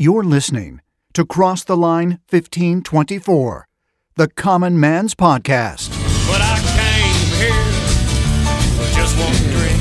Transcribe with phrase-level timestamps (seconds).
[0.00, 0.80] You're listening
[1.14, 3.66] to Cross the Line 1524,
[4.14, 5.88] the Common Man's Podcast.
[6.28, 7.50] But I came here
[8.94, 9.76] just one drink.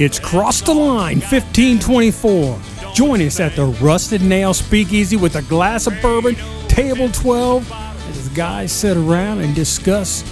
[0.00, 2.60] It's Cross the Line 1524.
[2.92, 6.34] Join us at the Rusted Nail Speakeasy with a glass of bourbon,
[6.66, 7.70] table 12,
[8.08, 10.24] as the guys sit around and discuss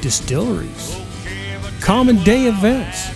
[0.00, 0.96] distilleries,
[1.80, 3.08] common day events,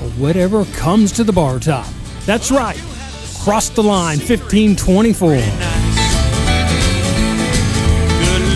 [0.00, 1.88] or whatever comes to the bar top.
[2.24, 2.80] That's right.
[3.40, 5.28] Cross the Line 1524.
[5.30, 5.38] Good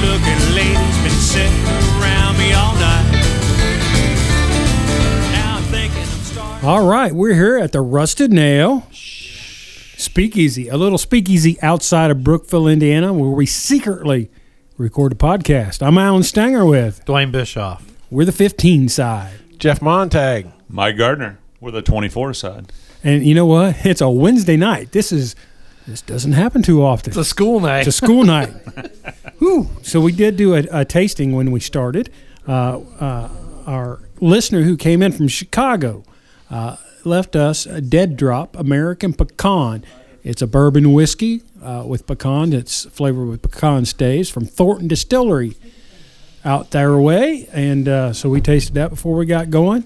[0.02, 1.64] looking ladies been sitting
[2.00, 3.10] around me all night.
[5.32, 6.68] Now I'm thinking I'm starting.
[6.68, 12.66] All right, we're here at the Rusted Nail Speakeasy, a little speakeasy outside of Brookville,
[12.66, 14.30] Indiana, where we secretly
[14.76, 15.80] record a podcast.
[15.86, 17.04] I'm Alan Stanger with.
[17.04, 17.84] Duane Bischoff.
[18.10, 19.38] We're the 15 side.
[19.58, 20.48] Jeff Montag.
[20.68, 21.38] Mike Gardner.
[21.60, 22.72] We're the 24 side.
[23.04, 23.84] And you know what?
[23.84, 24.92] It's a Wednesday night.
[24.92, 25.34] This is
[25.86, 27.10] this doesn't happen too often.
[27.10, 27.80] It's a school night.
[27.80, 28.50] It's a school night.
[29.38, 29.68] Whew.
[29.82, 32.10] So we did do a, a tasting when we started.
[32.46, 33.28] Uh, uh,
[33.66, 36.04] our listener who came in from Chicago
[36.50, 39.84] uh, left us a Dead Drop American Pecan.
[40.22, 42.52] It's a bourbon whiskey uh, with pecan.
[42.52, 45.56] It's flavored with pecan staves from Thornton Distillery
[46.44, 47.48] out their way.
[47.52, 49.84] And uh, so we tasted that before we got going.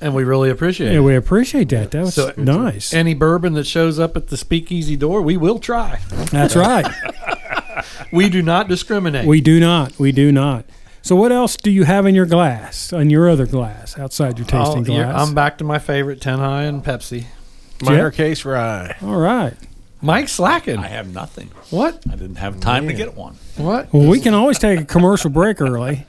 [0.00, 1.02] And we really appreciate Yeah, it.
[1.02, 1.90] we appreciate that.
[1.90, 2.92] That was So- nice.
[2.94, 5.98] Any bourbon that shows up at the speakeasy door, we will try.
[6.30, 6.86] That's right.
[8.12, 9.26] We do not discriminate.
[9.26, 9.98] We do not.
[9.98, 10.64] We do not.
[11.02, 14.46] So what else do you have in your glass, in your other glass, outside your
[14.46, 15.28] tasting Oh, you're- glass?
[15.28, 17.26] I'm back to my favorite 10 High and Pepsi.
[17.82, 18.96] Minor case rye.
[19.02, 19.54] All right.
[20.02, 20.78] Mike slacking.
[20.78, 21.50] I have nothing.
[21.70, 22.02] What?
[22.10, 23.36] I didn't have time to get one.
[23.56, 23.92] What?
[23.92, 26.06] Well, we can always take a commercial break early.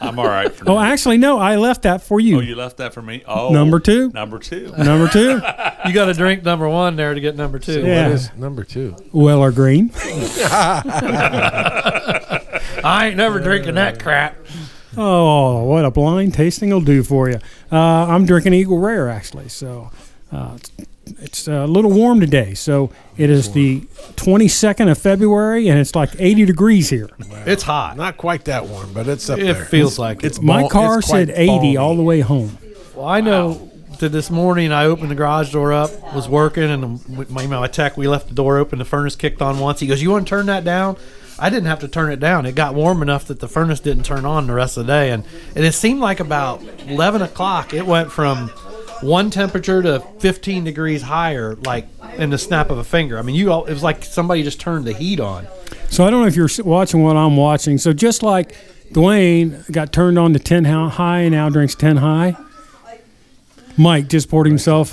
[0.00, 2.38] I'm all right for Oh, actually, no, I left that for you.
[2.38, 3.22] Oh, you left that for me?
[3.26, 3.50] Oh.
[3.50, 4.10] Number two?
[4.10, 4.72] Number two.
[4.76, 5.40] Number two,
[5.86, 7.82] You got to drink number one there to get number two.
[7.84, 8.04] Yeah.
[8.04, 8.96] What is number two?
[9.12, 9.90] Weller Green.
[12.84, 14.36] I ain't never drinking that crap.
[14.96, 17.38] Oh, what a blind tasting will do for you.
[17.70, 19.90] Uh, I'm drinking Eagle Rare actually, so
[20.32, 20.58] uh,
[21.12, 22.54] it's, it's a little warm today.
[22.54, 23.80] So it is the
[24.16, 27.10] 22nd of February, and it's like 80 degrees here.
[27.46, 27.96] It's hot.
[27.96, 29.62] Not quite that warm, but it's up It there.
[29.62, 30.44] It feels like it's it.
[30.44, 31.76] My bal- car it's said 80 balmy.
[31.76, 32.58] all the way home.
[32.94, 33.70] Well, I know
[34.00, 37.96] that this morning I opened the garage door up, was working, and my, my tech,
[37.96, 38.78] we left the door open.
[38.78, 39.80] The furnace kicked on once.
[39.80, 40.96] He goes, "You want to turn that down?"
[41.40, 42.46] I didn't have to turn it down.
[42.46, 45.10] It got warm enough that the furnace didn't turn on the rest of the day,
[45.10, 45.24] and
[45.54, 47.72] and it seemed like about eleven o'clock.
[47.72, 48.50] It went from
[49.00, 53.18] one temperature to 15 degrees higher, like in the snap of a finger.
[53.18, 55.46] I mean, you all, it was like somebody just turned the heat on.
[55.90, 57.78] So I don't know if you're watching what I'm watching.
[57.78, 58.56] So just like
[58.92, 62.36] Duane got turned on to 10 high and now drinks 10 high,
[63.76, 64.92] Mike just poured himself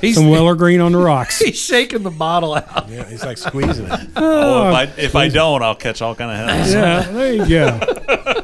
[0.00, 1.38] He's, some Weller Green on the rocks.
[1.38, 2.88] he's shaking the bottle out.
[2.88, 4.00] Yeah, he's like squeezing it.
[4.16, 6.70] Oh, oh, if I if I don't, I'll catch all kind of hell.
[6.70, 8.43] Yeah, there you go.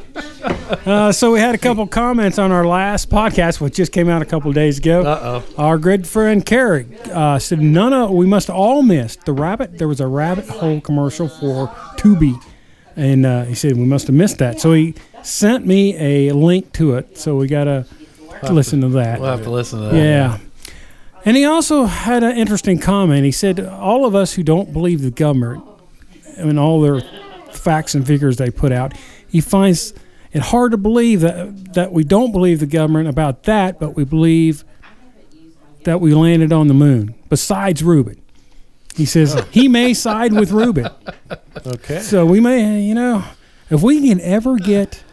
[0.85, 4.21] Uh, so we had a couple comments on our last podcast, which just came out
[4.21, 5.01] a couple days ago.
[5.01, 5.63] Uh oh.
[5.63, 9.77] Our good friend Carrick uh, said, "None of we must all missed the rabbit.
[9.77, 11.67] There was a rabbit hole commercial for
[11.97, 12.41] Tubi,
[12.95, 14.59] and uh, he said we must have missed that.
[14.59, 17.17] So he sent me a link to it.
[17.17, 17.85] So we gotta
[18.49, 19.19] listen to that.
[19.19, 19.95] We'll have to listen to that.
[19.95, 20.37] Yeah.
[21.23, 23.25] And he also had an interesting comment.
[23.25, 25.63] He said, All of us who don't believe the government
[26.37, 27.01] and all their
[27.51, 28.93] facts and figures they put out,
[29.27, 29.93] he finds
[30.31, 34.03] it hard to believe that, that we don't believe the government about that, but we
[34.05, 34.63] believe
[35.83, 38.21] that we landed on the moon, besides Reuben.
[38.95, 39.41] He says oh.
[39.51, 40.89] he may side with Reuben.
[41.65, 41.99] Okay.
[41.99, 43.23] So we may, you know,
[43.69, 45.03] if we can ever get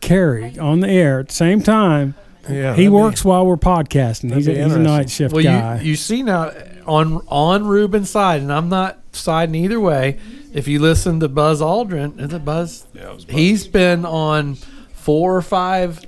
[0.00, 2.50] Kerry on the air at the same time, Yeah.
[2.50, 4.34] he that'd be- works while we're podcasting.
[4.34, 5.80] He's a, he's a night shift Well, guy.
[5.80, 6.52] you you see now
[6.86, 10.18] on on Ruben's side, and I'm not siding either way.
[10.56, 12.86] If you listen to Buzz Aldrin, is it Buzz?
[12.94, 13.34] Yeah, it was Buzz.
[13.36, 14.54] He's been on
[14.94, 15.98] four or five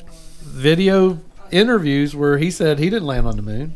[0.42, 1.18] video
[1.50, 3.74] interviews where he said he didn't land on the moon,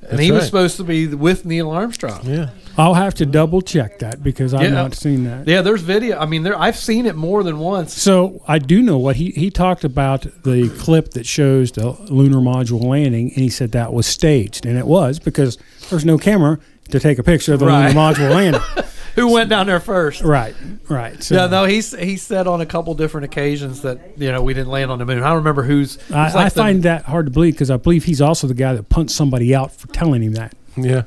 [0.00, 0.46] and That's he was right.
[0.46, 2.20] supposed to be with Neil Armstrong.
[2.24, 2.48] Yeah.
[2.78, 4.70] I'll have to double check that because I've Yeah.
[4.70, 5.46] not seen that.
[5.46, 6.18] Yeah, there's video.
[6.18, 7.92] I mean, there I've seen it more than once.
[7.92, 12.38] So I do know what he he talked about the clip that shows the lunar
[12.38, 15.58] module landing, and he said that was staged, and it was because
[15.90, 16.58] there's no camera
[16.90, 17.88] to take a picture of the Right.
[17.88, 18.62] lunar module landing.
[19.18, 20.22] Who went down there first?
[20.22, 20.54] Right,
[20.88, 21.22] right.
[21.22, 24.54] So Yeah, no, he's he said on a couple different occasions that you know we
[24.54, 25.22] didn't land on the moon.
[25.22, 25.96] I don't remember who's.
[25.96, 28.46] it I, like I the- find that hard to believe because I believe he's also
[28.46, 30.54] the guy that punched somebody out for telling him that.
[30.76, 31.02] Yeah.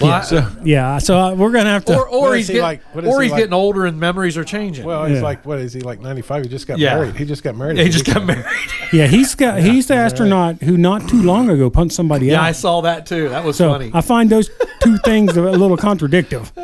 [0.00, 1.96] well, I- So, Yeah, so uh, we're gonna have to.
[1.98, 3.40] or or he's he getting, like- or he's like?
[3.40, 4.84] getting older and memories are changing.
[4.84, 5.22] well, he's Yeah.
[5.24, 6.00] like, what is he like?
[6.00, 6.42] Ninety five.
[6.44, 6.94] He just got Yeah.
[6.96, 7.16] married.
[7.16, 7.78] He just got married.
[7.78, 8.44] he just got married.
[8.92, 12.42] yeah, he's got he's the astronaut who not too long ago punched somebody Yeah, out.
[12.42, 13.28] Yeah, I saw that too.
[13.30, 13.90] That was So funny.
[13.92, 14.50] I find those
[14.82, 16.52] two things a little contradictive.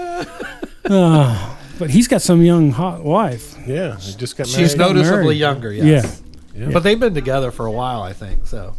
[0.92, 3.56] Uh, but he's got some young hot wife.
[3.66, 4.94] Yeah, he just got She's married.
[4.94, 5.38] noticeably married.
[5.38, 5.72] younger.
[5.72, 6.22] Yes.
[6.54, 6.70] Yeah.
[6.72, 8.46] But they've been together for a while, I think.
[8.46, 8.74] So,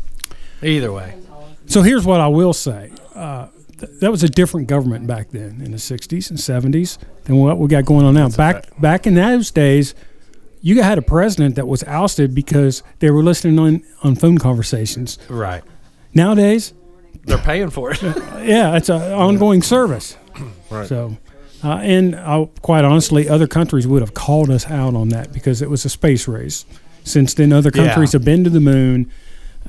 [0.61, 1.15] either way,
[1.65, 2.91] So here's what I will say.
[3.15, 3.47] Uh,
[3.79, 7.57] th- that was a different government back then in the 60s and 70s than what
[7.57, 8.29] we got going on now.
[8.29, 9.95] back back in those days,
[10.61, 15.17] you had a president that was ousted because they were listening on, on phone conversations.
[15.27, 15.63] right?
[16.13, 16.73] Nowadays,
[17.23, 18.01] They're paying for it.
[18.03, 20.15] yeah, it's an ongoing service.
[20.69, 20.87] Right.
[20.87, 21.17] So,
[21.63, 25.61] uh, and uh, quite honestly, other countries would have called us out on that because
[25.61, 26.65] it was a space race.
[27.03, 27.85] Since then, other Yeah.
[27.87, 29.11] countries have been to the moon,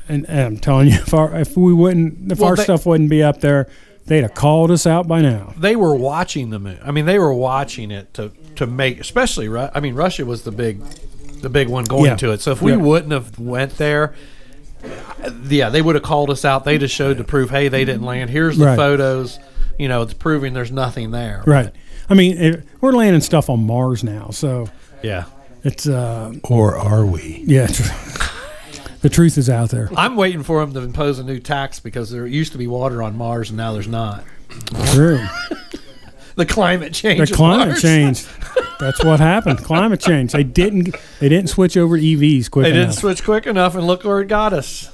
[0.08, 2.86] and, and I'm telling you, if our if we wouldn't, if Well, our they- stuff
[2.86, 3.68] wouldn't be up there,
[4.06, 5.54] they'd have called us out by now.
[5.58, 6.78] they were watching the moon.
[6.84, 9.48] I mean, they were watching it to to make, especially.
[9.48, 10.80] Ru- I mean, Russia was the big,
[11.42, 12.16] the big one going Yeah.
[12.16, 12.40] to it.
[12.40, 12.76] So if we Yeah.
[12.78, 14.14] wouldn't have went there,
[15.48, 16.64] yeah, they would have called us out.
[16.64, 18.30] They just showed to prove, hey, they didn't land.
[18.30, 18.76] Here's the Right.
[18.76, 19.38] photos.
[19.78, 21.42] You know, it's proving there's nothing there.
[21.46, 21.70] Right.
[22.08, 24.68] I mean, it, we're landing stuff on Mars now, so
[25.02, 25.24] Yeah.
[25.62, 27.42] it's uh, Or are we?
[27.46, 27.66] yeah.
[27.66, 28.30] tr-
[29.00, 29.90] the truth is out there.
[29.96, 33.02] I'm waiting for them to impose a new tax because there used to be water
[33.02, 34.24] on Mars and now there's not.
[34.92, 35.24] True.
[36.36, 37.18] The climate change.
[37.18, 37.82] The of climate Mars.
[37.82, 38.26] change.
[38.80, 39.58] That's what happened.
[39.62, 40.32] Climate change.
[40.32, 40.96] They didn't.
[41.20, 42.96] They didn't switch over to EVs quick They didn't enough.
[42.98, 44.90] switch quick enough, and look where it got us.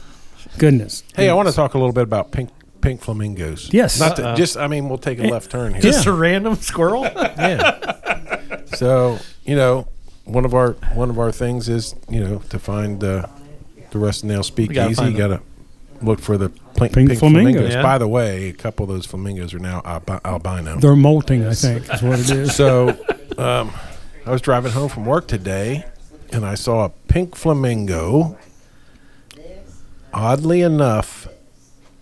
[0.59, 1.03] Goodness.
[1.17, 3.73] Hey, I want to talk a little bit about pink pink flamingos.
[3.73, 3.99] Yes.
[4.01, 4.57] Not to, just.
[4.57, 5.81] I mean, we'll take a left turn here.
[5.83, 7.03] Just a random squirrel.
[7.05, 8.63] yeah.
[8.75, 9.89] So you know,
[10.25, 13.27] one of our one of our things is you know to find uh,
[13.91, 15.05] the Rusted Nail Speakeasy.
[15.05, 15.41] You got to
[16.03, 17.53] look for the pink, Pink pink, flamingos.
[17.55, 17.75] flamingos.
[17.75, 17.83] Yeah.
[17.83, 20.79] By the way, a couple of those flamingos are now albi- albino.
[20.79, 21.47] They're molting.
[21.47, 22.55] I think is what it is.
[22.55, 22.91] So,
[23.39, 23.73] um,
[24.25, 25.85] I was driving home from work today,
[26.33, 28.39] and I saw a pink flamingo.
[30.13, 31.29] Oddly enough,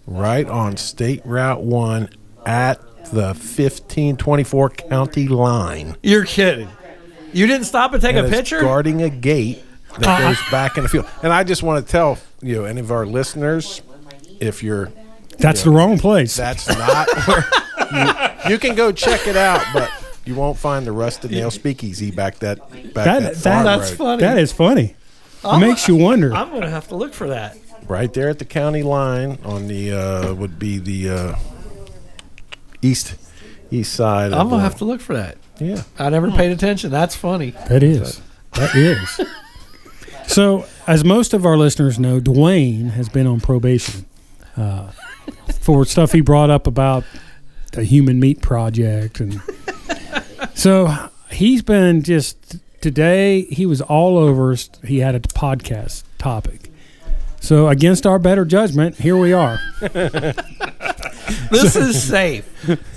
[0.08, 2.10] right on State Route One
[2.46, 2.81] at
[3.12, 5.96] the fifteen twenty four county line.
[6.02, 6.69] You're kidding.
[7.32, 8.60] You didn't stop and take and a it's picture?
[8.60, 9.62] guarding a gate
[9.99, 10.28] that uh-huh.
[10.28, 11.06] goes back in the field.
[11.22, 13.82] And I just want to tell you know any of our listeners,
[14.40, 14.90] if you're
[15.38, 16.37] That's the wrong place.
[16.37, 17.44] that's not where
[17.93, 19.90] you, you can go check it out, but
[20.25, 23.90] you won't find the rusted nail speakeasy back that back That- that, that- farm That's
[23.90, 23.96] road.
[23.99, 24.20] funny.
[24.22, 24.94] that is funny.
[25.44, 26.34] It makes you wonder.
[26.34, 27.56] I'm going to have to look for that.
[27.88, 31.37] Right there at the county line on the uh, would be the uh,
[32.82, 33.14] east
[33.70, 34.32] east side.
[34.32, 35.38] I'm of, going to uh, have to look for that.
[35.58, 35.82] yeah.
[35.99, 36.90] I never paid attention.
[36.90, 37.50] That's funny.
[37.69, 38.20] That is.
[38.52, 39.20] That is.
[40.29, 44.05] So, as most of our listeners know, Duane has been on probation
[44.58, 44.90] uh,
[45.61, 47.05] for stuff he brought up about
[47.73, 49.40] the Human Meat Project, and
[50.55, 53.43] so he's been just today.
[53.44, 54.55] He was all over.
[54.85, 56.68] He had a podcast topic.
[57.49, 59.59] So, against our better judgment, here we are.
[61.50, 62.47] This is safe.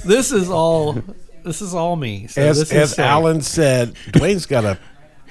[0.06, 1.02] This is all.
[1.44, 2.28] This is all me.
[2.28, 3.06] So As this is as safe.
[3.06, 4.78] Alan said, Duane's got a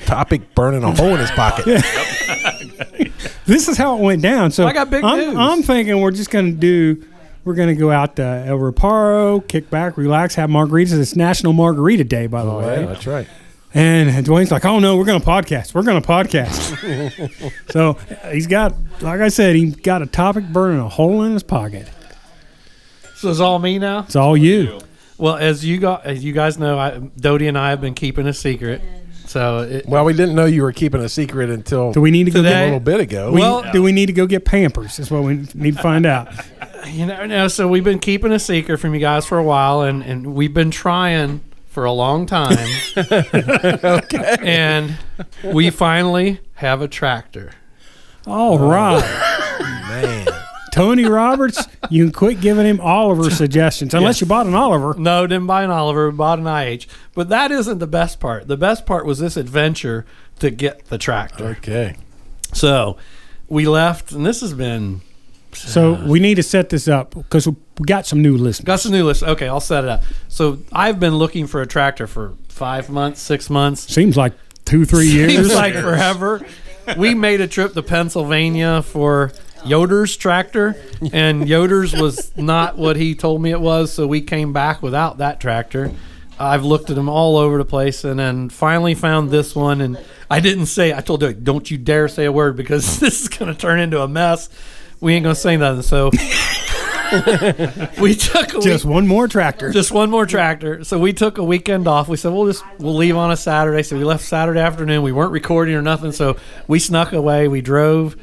[0.04, 1.66] topic burning a hole in his pocket.
[3.46, 4.52] This is how it went down.
[4.52, 5.36] So I got big I'm, news.
[5.36, 7.04] I'm thinking we're just going to do.
[7.44, 10.98] We're going to go out to El Reparo, kick back, relax, have margaritas.
[10.98, 12.80] It's National Margarita Day, by the oh, way.
[12.80, 13.26] Yeah, that's right.
[13.72, 15.74] And Duane's like, "Oh no, we're going to podcast.
[15.74, 17.94] We're going to podcast." so
[18.32, 21.88] he's got, like I said, he got a topic burning a hole in his pocket.
[23.14, 24.00] So it's all me now.
[24.00, 24.80] It's all you.
[25.18, 28.26] Well, as you got, as you guys know, I, Doty and I have been keeping
[28.26, 28.80] a secret.
[29.26, 32.24] So it, Well, we didn't know you were keeping a secret until Do we need
[32.24, 33.30] to go get a Today- little bit ago.
[33.30, 34.96] We, Well- do we need to go get Pampers?
[34.96, 36.32] That's what we need to find out.
[36.88, 37.46] you never know.
[37.46, 40.54] So we've been keeping a secret from you guys for a while, and and we've
[40.54, 42.68] been trying for a long time.
[42.96, 44.36] okay.
[44.40, 44.98] And
[45.44, 47.52] we finally have a tractor.
[48.26, 50.26] All uh, right, Man,
[50.72, 54.94] Tony Roberts, you can quit giving him Oliver suggestions unless you bought an Oliver.
[54.98, 56.86] No, didn't buy an Oliver, bought an IH.
[57.14, 58.48] But that isn't the best part.
[58.48, 60.04] The best part was this adventure
[60.40, 61.46] to get the tractor.
[61.58, 61.96] okay.
[62.52, 62.96] So
[63.48, 65.02] we left, and this has been
[65.52, 67.48] So uh, we need to set this up because
[67.80, 68.66] we got some new listeners.
[68.66, 69.22] got some new list.
[69.22, 70.02] Okay, I'll set it up.
[70.28, 73.90] So I've been looking for a tractor for five months, six months.
[73.92, 74.34] Seems like
[74.66, 75.32] two, three years.
[75.32, 76.44] Seems like forever.
[76.98, 79.32] We made a trip to Pennsylvania for
[79.64, 80.76] Yoder's tractor,
[81.10, 85.16] and Yoder's was not what he told me it was, so we came back without
[85.18, 85.90] that tractor.
[86.38, 89.80] I've looked at them all over the place, and then finally found this one.
[89.80, 89.98] And
[90.30, 90.92] I didn't say.
[90.92, 93.80] I told Derek, "Don't you dare say a word because this is going to turn
[93.80, 94.50] into a mess."
[95.00, 95.80] We ain't going to say nothing.
[95.80, 96.10] So
[98.00, 99.70] we took a Just week- one more tractor.
[99.70, 100.84] just one more tractor.
[100.84, 102.08] So we took a weekend off.
[102.08, 103.82] We said we'll just we'll leave on a Saturday.
[103.82, 105.02] So we left Saturday afternoon.
[105.02, 106.12] We weren't recording or nothing.
[106.12, 106.36] So
[106.68, 107.48] we snuck away.
[107.48, 108.16] We drove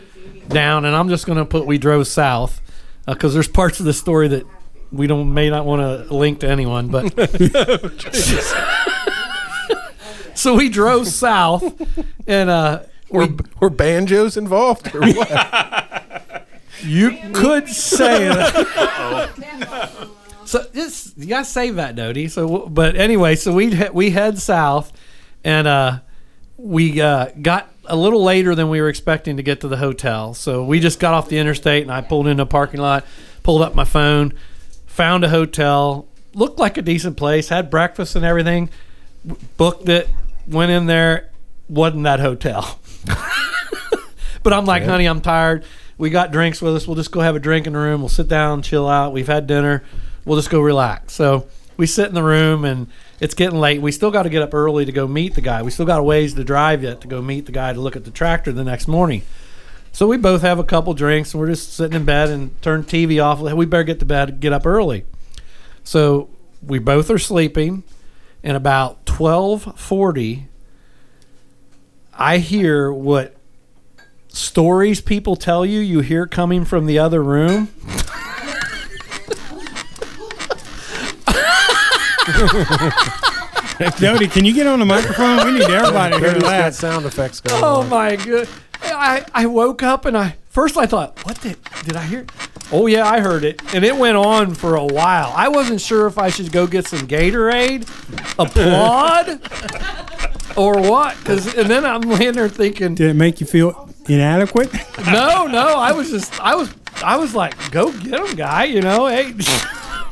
[0.48, 2.62] down, and I'm just going to put we drove south
[3.06, 4.46] because there's parts of the story that
[4.92, 7.14] we don't may not want to link to anyone, but
[10.36, 11.64] so we drove south,
[12.28, 13.28] and uh, Were,
[13.60, 15.30] were banjos involved or what?
[16.84, 20.08] you could say that.
[20.46, 22.28] so just you gotta save that, Doty.
[22.28, 24.92] So, but anyway, so we we head south,
[25.44, 26.00] and uh,
[26.58, 30.34] we uh, got a little later than we were expecting to get to the hotel.
[30.34, 33.06] So we just got off the interstate, and I pulled into a parking lot,
[33.44, 34.34] pulled up my phone,
[34.86, 38.70] found a hotel, looked like a decent place, had breakfast and everything,
[39.58, 40.10] booked it,
[40.48, 41.30] went in there,
[41.70, 42.80] wasn't that hotel.
[44.48, 45.66] But I'm like, honey, I'm tired.
[45.98, 46.88] We got drinks with us.
[46.88, 48.02] We'll just go have a drink in the room.
[48.02, 49.14] We'll sit down, chill out.
[49.14, 49.84] We've had dinner.
[50.26, 51.14] We'll just go relax.
[51.14, 52.88] So we sit in the room and
[53.20, 53.82] it's getting late.
[53.82, 55.64] We still got to get up early to go meet the guy.
[55.64, 57.96] We still got a ways to drive yet to go meet the guy to look
[57.96, 59.24] at the tractor the next morning.
[59.92, 62.84] So we both have a couple drinks and we're just sitting in bed and turn
[62.84, 63.42] TV off.
[63.42, 65.06] We better get to bed, get up early.
[65.84, 66.30] So
[66.62, 67.84] we both are sleeping.
[68.44, 70.48] And about twelve forty,
[72.14, 73.36] I hear what
[74.38, 77.70] stories people tell you you hear coming from the other room.
[84.00, 85.46] Jody, can you get on the microphone?
[85.46, 86.74] We need everybody to hear Cody's got that.
[86.74, 87.90] sound effects going Oh on.
[87.90, 88.48] my god!
[88.84, 92.26] I, I woke up and I first I thought, what did did I hear?
[92.72, 95.32] Oh yeah, I heard it, and it went on for a while.
[95.36, 97.84] I wasn't sure if I should go get some Gatorade,
[98.40, 99.40] applaud,
[100.58, 101.18] or what.
[101.20, 104.74] Because and then I'm laying there thinking, Did it make you feel inadequate?
[105.06, 105.76] no, no.
[105.76, 106.74] I was just, I was,
[107.04, 108.66] I was like, go get him, guy.
[108.66, 109.34] You know, hey.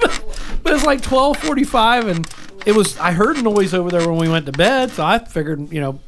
[0.63, 2.27] but it's like twelve forty-five, and
[2.65, 2.97] it was.
[2.97, 5.99] I heard noise over there when we went to bed, so I figured, you know,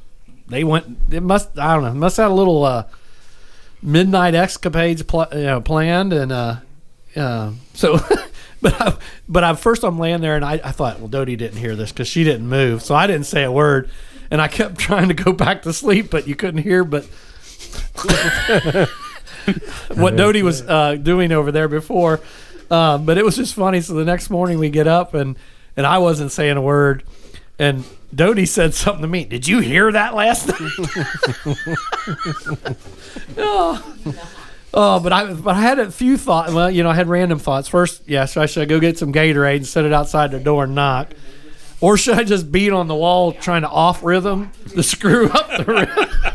[0.48, 0.98] they went.
[1.12, 1.58] It must.
[1.58, 1.94] I don't know.
[1.94, 2.86] Must have had a little uh,
[3.82, 6.56] midnight escapades pl- you know, planned, and uh,
[7.16, 8.00] uh, so.
[8.60, 8.98] But I,
[9.30, 11.92] but I, first I'm laying there and I, I thought, well, Doty didn't hear this
[11.92, 13.90] because she didn't move, so I didn't say a word,
[14.32, 16.84] and I kept trying to go back to sleep, but you couldn't hear.
[16.84, 17.08] But
[19.96, 22.20] what Doty was uh, doing over there before.
[22.70, 23.82] Um, but it was just funny.
[23.82, 25.38] So the next morning we get up and
[25.76, 27.04] and I wasn't saying a word,
[27.60, 27.84] and
[28.14, 29.26] Doty said something to me.
[29.26, 30.58] Did you hear that last night?
[33.38, 33.96] oh.
[34.74, 36.52] Oh, but I but I had a few thoughts.
[36.52, 37.68] Well, you know, I had random thoughts.
[37.68, 40.40] First, yeah, so I should I go get some Gatorade and set it outside the
[40.40, 41.14] door and knock,
[41.80, 45.50] or should I just beat on the wall trying to off rhythm to screw up
[45.58, 46.27] the rhythm?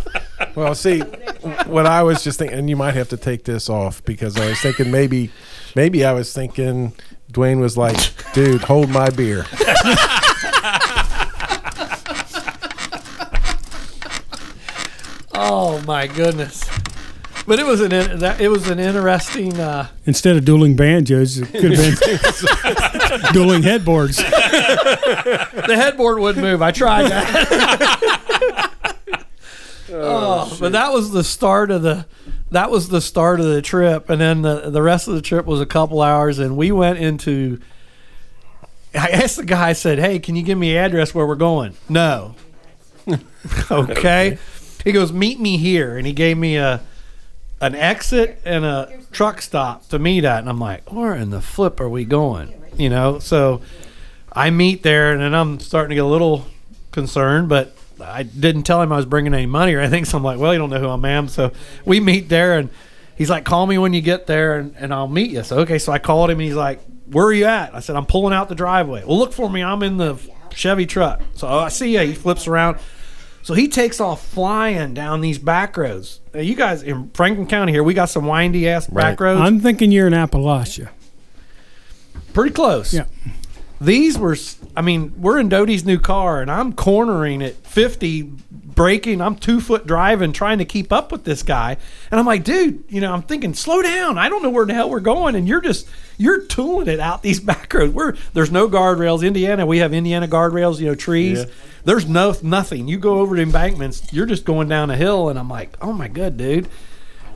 [0.55, 4.05] Well, see, what I was just thinking, and you might have to take this off
[4.05, 5.31] because I was thinking maybe,
[5.75, 6.93] maybe I was thinking
[7.31, 7.97] Duane was like,
[8.35, 9.47] dude, hold my beer.
[15.35, 16.63] Oh my goodness!
[17.47, 19.59] But it was an in- that it was an interesting.
[19.59, 24.17] Uh, Instead of dueling banjos, it could have been dueling headboards.
[24.17, 26.61] the headboard wouldn't move.
[26.61, 28.19] I tried that.
[29.93, 32.07] Oh, oh, but that was the start of the
[32.51, 35.47] that was the start of the trip, and then the the rest of the trip
[35.47, 37.61] was a couple hours, and we went into.
[38.95, 39.71] I asked the guy.
[39.71, 42.35] I said, "Hey, can you give me address where we're going?" No.
[43.71, 44.39] okay.
[44.85, 46.83] He goes, "Meet me here," and he gave me a
[47.61, 51.41] an exit and a truck stop to meet at, and I'm like, "Where in the
[51.41, 53.61] flip are we going?" You know, so.
[54.35, 56.47] I meet there, and then I'm starting to get a little
[56.91, 60.05] concerned, but I didn't tell him I was bringing any money or anything.
[60.13, 61.29] So I'm like, well, you don't know who I am.
[61.29, 61.53] So
[61.85, 62.69] we meet there, and
[63.17, 65.43] he's like, call me when you get there, and, and I'll meet you.
[65.43, 65.79] So, okay.
[65.79, 67.75] So I called him, and he's like, where are you at?
[67.75, 69.05] I said, I'm pulling out the driveway.
[69.05, 69.63] Well, look for me.
[69.63, 70.19] I'm in the
[70.55, 71.23] Chevy truck.
[71.35, 72.01] So oh, I see you.
[72.01, 72.79] He flips around.
[73.43, 76.21] So he takes off flying down these back roads.
[76.33, 79.41] Now, you guys in Franklin County here, we got some windy ass back roads.
[79.41, 80.91] I'm thinking you're in Appalachia.
[82.33, 82.95] pretty close.
[82.95, 83.07] Yeah.
[83.85, 84.37] These were,
[84.77, 88.33] I mean, we're in Doty's new car, and I'm cornering at 50,
[88.75, 89.21] braking.
[89.21, 91.77] I'm two foot driving, trying to keep up with this guy.
[92.11, 94.19] And I'm like, dude, you know, I'm thinking, slow down.
[94.19, 95.35] I don't know where the hell we're going.
[95.35, 97.93] And you're just, you're tooling it out these back roads.
[97.93, 99.27] We're, there's no guardrails.
[99.27, 101.41] Indiana, we have Indiana guardrails, you know, trees.
[101.41, 101.51] Yeah.
[101.85, 102.89] There's no, nothing.
[102.89, 105.29] You go over the embankments, you're just going down a hill.
[105.29, 106.69] And I'm like, oh my God, dude.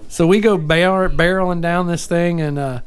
[0.08, 2.80] So we go bar- barreling down this thing, and uh,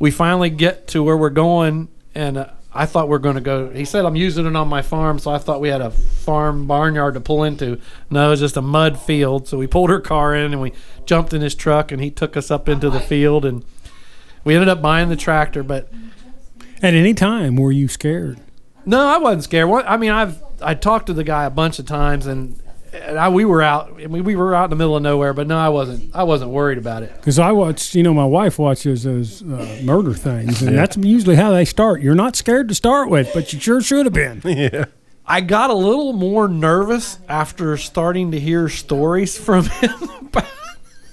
[0.00, 1.86] we finally get to where we're going.
[2.16, 3.70] And uh, I thought we are going to go.
[3.70, 6.66] He said I'm using it on my farm, so I thought we had a farm
[6.66, 7.78] barnyard to pull into.
[8.10, 9.46] No, it's just a mud field.
[9.46, 10.72] So we pulled her car in, and we
[11.06, 13.64] jumped in his truck, and he took us up into the field, and
[14.42, 15.62] we ended up buying the tractor.
[15.62, 15.88] But
[16.82, 18.40] At any time, were you scared?
[18.84, 19.70] no, I wasn't scared.
[19.86, 22.58] I mean, I've I talked to the guy a bunch of times, and
[22.94, 23.92] and I, we were out.
[24.02, 26.14] I mean, we were out in the middle of nowhere, but no, I wasn't.
[26.14, 27.14] I wasn't worried about it.
[27.16, 31.36] Because I watched, you know, my wife watches those uh, murder things, and that's usually
[31.36, 32.00] how they start.
[32.00, 34.40] You're not scared to start with, but you sure should have been.
[34.44, 34.86] yeah.
[35.26, 39.90] I got a little more nervous after starting to hear stories from him.
[40.20, 40.44] about-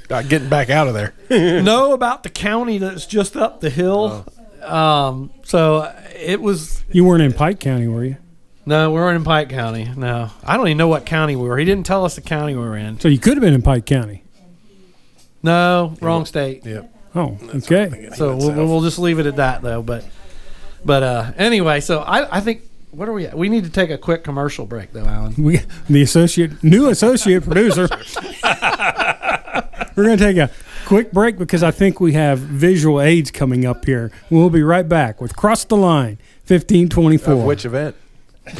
[0.09, 1.13] Not getting back out of there.
[1.61, 4.25] know about the county that's just up the hill.
[4.61, 8.17] Um, so it was You weren't in Pike County, were you?
[8.65, 9.89] No, we weren't in Pike County.
[9.95, 11.57] No, I don't even know what county we were.
[11.57, 12.99] He didn't tell us the county we were in.
[12.99, 14.23] So you could have been in Pike County.
[15.43, 16.65] No, wrong state.
[16.65, 16.93] Yep.
[17.15, 18.09] Oh, okay.
[18.15, 19.81] So we'll, we'll just leave it at that though.
[19.81, 20.05] But
[20.85, 23.37] but uh, anyway, so I, I think what are we at?
[23.37, 25.33] We need to take a quick commercial break though, Alan.
[25.37, 27.87] We the associate new associate producer.
[29.95, 30.49] We're going to take a
[30.85, 34.09] quick break because I think we have visual aids coming up here.
[34.29, 37.33] We'll be right back with Cross the Line 1524.
[37.33, 37.95] Of which event?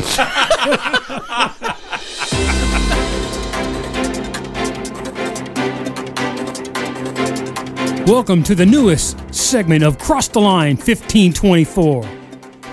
[8.08, 12.10] Welcome to the newest segment of Cross the Line 1524.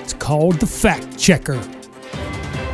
[0.00, 1.60] It's called the Fact Checker.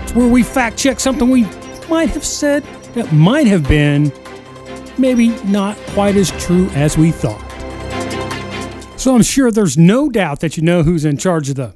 [0.02, 1.44] It's where we fact check something we
[1.88, 4.12] might have said that might have been
[4.98, 7.40] maybe not quite as true as we thought.
[9.00, 11.74] So I'm sure there's no doubt that you know who's in charge of the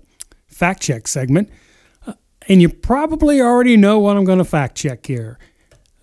[0.48, 1.48] fact check segment.
[2.48, 5.38] And you probably already know what I'm going to fact check here.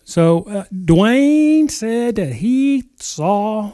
[0.04, 3.74] So uh, Duane said that he saw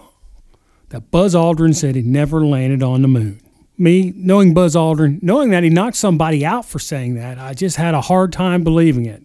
[0.89, 3.41] that Buzz Aldrin said he never landed on the moon.
[3.77, 7.75] Me, knowing Buzz Aldrin, knowing that he knocked somebody out for saying that, I just
[7.75, 9.23] had a hard time believing it.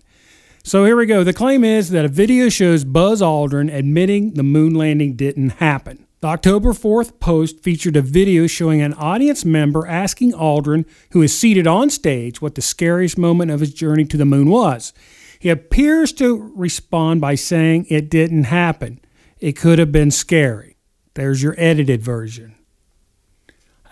[0.64, 1.22] So here we go.
[1.22, 6.05] The claim is that a video shows Buzz Aldrin admitting the moon landing didn't happen.
[6.26, 11.38] The October 4th post featured a video showing an audience member asking Aldrin, who is
[11.38, 14.92] seated on stage, what the scariest moment of his journey to the moon was.
[15.38, 18.98] He appears to respond by saying it didn't happen.
[19.38, 20.78] It could have been scary.
[21.14, 22.56] There's your edited version.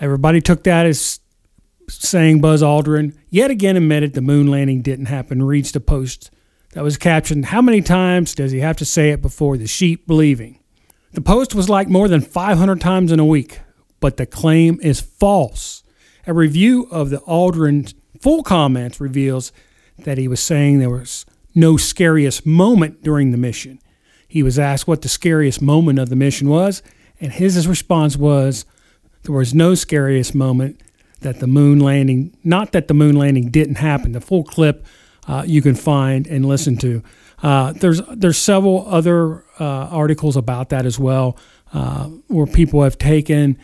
[0.00, 1.20] Everybody took that as
[1.88, 5.40] saying Buzz Aldrin yet again admitted the moon landing didn't happen.
[5.44, 6.32] Reads the post
[6.72, 10.08] that was captioned, How many times does he have to say it before the sheep
[10.08, 10.58] believing?
[11.14, 13.60] The post was liked more than 500 times in a week,
[14.00, 15.84] but the claim is false.
[16.26, 19.52] A review of the Aldrin's full comments reveals
[19.96, 21.24] that he was saying there was
[21.54, 23.78] no scariest moment during the mission.
[24.26, 26.82] He was asked what the scariest moment of the mission was,
[27.20, 28.64] and his response was
[29.22, 30.80] there was no scariest moment
[31.20, 34.10] that the moon landing, not that the moon landing didn't happen.
[34.10, 34.84] The full clip
[35.26, 37.02] uh, you can find and listen to.
[37.42, 41.36] Uh, there's there's several other uh, articles about that as well,
[41.72, 43.58] uh, where people have taken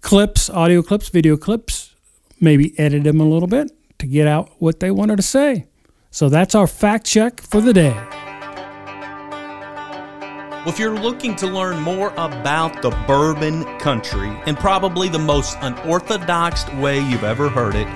[0.00, 1.94] clips, audio clips, video clips,
[2.40, 5.66] maybe edited them a little bit to get out what they wanted to say.
[6.10, 7.94] So that's our fact check for the day.
[10.62, 15.56] Well, if you're looking to learn more about the bourbon country and probably the most
[15.60, 17.88] unorthodox way you've ever heard it,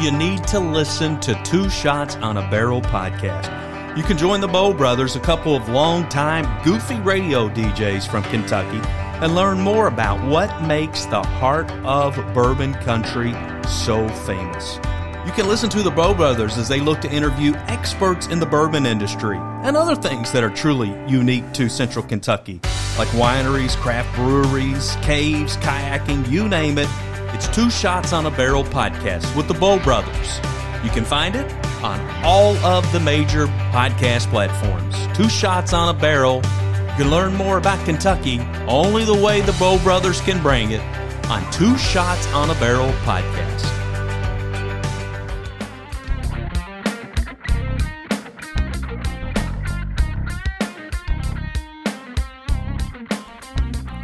[0.00, 3.96] you need to listen to Two Shots on a Barrel podcast.
[3.96, 8.80] You can join the Bow Brothers, a couple of longtime goofy radio DJs from Kentucky,
[9.22, 13.32] and learn more about what makes the heart of bourbon country
[13.68, 14.76] so famous.
[15.24, 18.46] You can listen to the Bow Brothers as they look to interview experts in the
[18.46, 22.60] bourbon industry and other things that are truly unique to Central Kentucky,
[22.98, 26.88] like wineries, craft breweries, caves, kayaking, you name it.
[27.34, 30.38] It's Two Shots on a Barrel podcast with the Bow Brothers.
[30.84, 34.94] You can find it on all of the major podcast platforms.
[35.16, 36.36] Two Shots on a Barrel.
[36.36, 40.80] You can learn more about Kentucky only the way the Bow Brothers can bring it
[41.28, 43.64] on Two Shots on a Barrel podcast.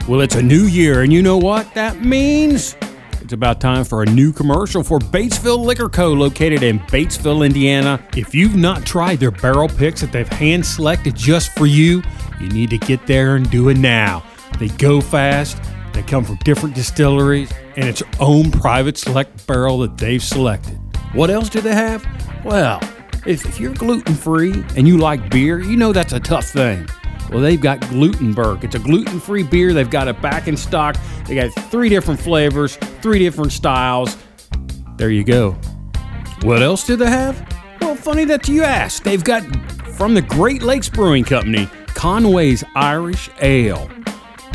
[0.08, 2.74] Well, it's a new year, and you know what that means?
[3.30, 8.04] It's about time for a new commercial for Batesville Liquor Co., located in Batesville, Indiana.
[8.16, 12.02] If you've not tried their barrel picks that they've hand selected just for you,
[12.40, 14.24] you need to get there and do it now.
[14.58, 15.62] They go fast,
[15.92, 20.80] they come from different distilleries, and it's your own private select barrel that they've selected.
[21.12, 22.04] What else do they have?
[22.44, 22.80] Well,
[23.24, 26.88] if, you're gluten free and you like beer, you know that's a tough thing.
[27.30, 28.64] Well, they've got Glutenberg.
[28.64, 29.72] It's a gluten free beer.
[29.72, 30.96] They've got it back in stock.
[31.26, 34.16] They got three different flavors, three different styles.
[34.96, 35.52] There you go.
[36.42, 37.46] What else do they have?
[37.80, 39.04] Well, funny that you asked.
[39.04, 39.42] They've got
[39.94, 43.88] from the Great Lakes Brewing Company, Conway's Irish Ale.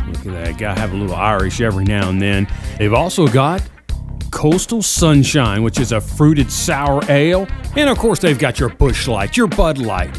[0.07, 0.57] Look at that.
[0.57, 2.47] Gotta have a little Irish every now and then.
[2.77, 3.61] They've also got
[4.31, 7.47] Coastal Sunshine, which is a fruited sour ale.
[7.75, 10.15] And of course, they've got your Busch Light, your Bud Light.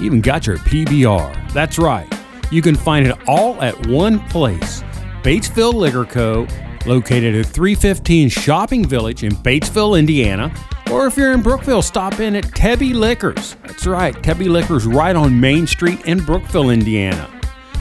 [0.00, 1.52] Even got your PBR.
[1.52, 2.12] That's right.
[2.50, 4.82] You can find it all at one place
[5.22, 6.46] Batesville Liquor Co.,
[6.86, 10.52] located at 315 Shopping Village in Batesville, Indiana.
[10.90, 13.56] Or if you're in Brookville, stop in at Tebby Liquors.
[13.62, 17.30] That's right, Tebby Liquors right on Main Street in Brookville, Indiana.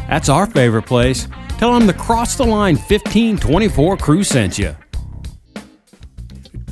[0.07, 1.27] That's our favorite place.
[1.57, 4.75] Tell them the Cross the Line 1524 crew sent you.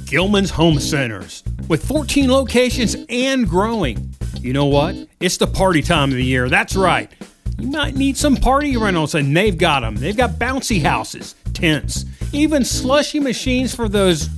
[0.06, 4.16] Gilman's Home Centers with 14 locations and growing.
[4.40, 4.96] You know what?
[5.20, 6.50] It's the party time of the year.
[6.50, 7.12] That's right.
[7.58, 9.96] You might need some party rentals, and they've got them.
[9.96, 14.30] They've got bouncy houses, tents, even slushy machines for those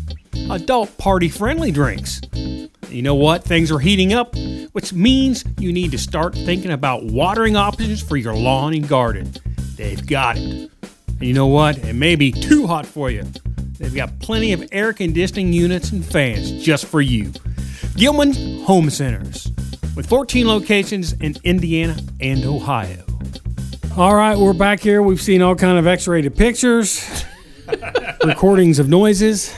[0.50, 2.22] adult party friendly drinks.
[2.90, 3.44] You know what?
[3.44, 4.36] Things are heating up,
[4.72, 9.34] which means you need to start thinking about watering options for your lawn and garden.
[9.76, 10.72] They've got it.
[11.08, 11.78] And you know what?
[11.80, 13.26] It may be too hot for you.
[13.78, 17.32] They've got plenty of air conditioning units and fans just for you.
[17.96, 19.52] Gilman Home Centers
[20.00, 23.04] with 14 locations in Indiana and Ohio.
[23.98, 25.04] All right, we're back here.
[25.04, 27.26] We've seen all kind of X-rated pictures,
[28.24, 29.54] recordings of noises.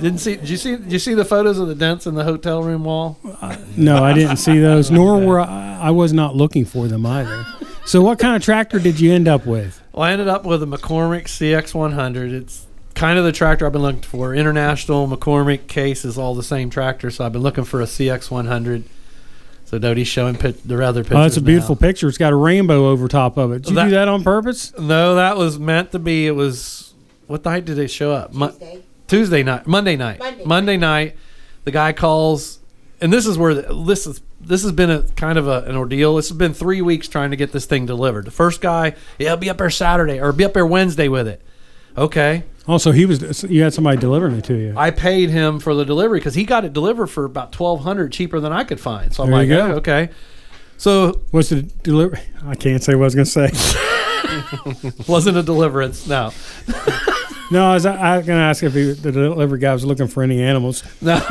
[0.00, 0.36] Didn't see?
[0.36, 0.76] Did you see?
[0.76, 3.18] Did you see the photos of the dents in the hotel room wall?
[3.42, 7.04] Uh, no, I didn't see those, nor were I, I was not looking for them
[7.04, 7.44] either.
[7.84, 9.82] So, what kind of tractor did you end up with?
[9.92, 12.32] Well, I ended up with a McCormick CX100.
[12.32, 14.34] It's kind of the tractor I've been looking for.
[14.34, 18.84] International McCormick case is all the same tractor, so I've been looking for a CX100.
[19.72, 21.16] So Doty's showing pit, the other pictures.
[21.16, 21.80] Oh, that's a beautiful now.
[21.80, 22.06] picture.
[22.06, 23.62] It's got a rainbow over top of it.
[23.62, 24.70] Did you That- do that on purpose?
[24.78, 26.26] No, that was meant to be.
[26.26, 26.92] It was
[27.26, 28.34] what night did they show up?
[28.34, 28.52] Mo-
[29.08, 31.16] Tuesday night, Monday night, Monday, night.
[31.64, 32.58] The guy calls,
[33.00, 34.20] and this is where the, this is.
[34.44, 36.16] This has been a kind of a, an ordeal.
[36.16, 38.26] This has been three weeks trying to get this thing delivered.
[38.26, 41.26] The first guy, yeah, I'll be up there Saturday or be up there Wednesday with
[41.28, 41.40] it.
[41.96, 43.42] Okay, Also, he was.
[43.44, 44.74] You had somebody delivering it to you.
[44.76, 48.12] I paid him for the delivery because he got it delivered for about twelve hundred
[48.12, 49.12] cheaper than I could find.
[49.12, 50.10] So I'm There like, oh, okay.
[50.76, 52.20] So Was the delivery?
[52.44, 53.50] I can't say what I was going to say.
[55.08, 56.08] wasn't a deliverance.
[56.08, 56.32] No,
[57.52, 60.08] no, I was, I was going to ask if he, the delivery guy was looking
[60.08, 60.82] for any animals.
[61.00, 61.20] no.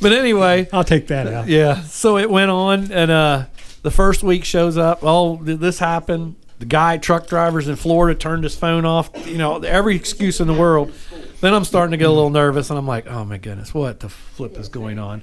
[0.00, 1.48] but anyway, I'll take that out.
[1.48, 1.82] Yeah.
[1.82, 3.46] So it went on, and uh,
[3.82, 5.00] the first week shows up.
[5.02, 6.36] Oh, did this happen?
[6.62, 9.10] The guy, truck drivers in Florida, turned his phone off.
[9.26, 10.92] You know, every excuse in the world.
[11.40, 13.98] Then I'm starting to get a little nervous, and I'm like, oh my goodness, what
[13.98, 15.22] the flip is going on?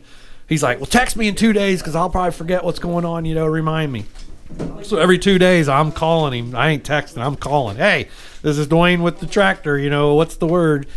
[0.49, 3.23] He's like, well, text me in two days because I'll probably forget what's going on.
[3.23, 4.03] You know, remind me.
[4.83, 6.55] So every two days, I'm calling him.
[6.57, 7.25] I ain't texting.
[7.25, 7.77] I'm calling.
[7.77, 8.09] Hey,
[8.41, 9.77] this is Duane with the tractor.
[9.77, 10.87] You know, what's the word?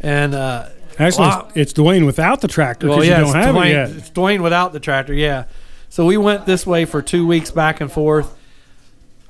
[0.00, 1.46] And uh, Actually, wow.
[1.48, 3.90] it's, it's Duane without the tractor because Well, you yeah, don't have Duane, it yet.
[3.96, 5.46] It's Duane without the tractor, yeah.
[5.88, 8.37] So we went this way for two weeks back and forth.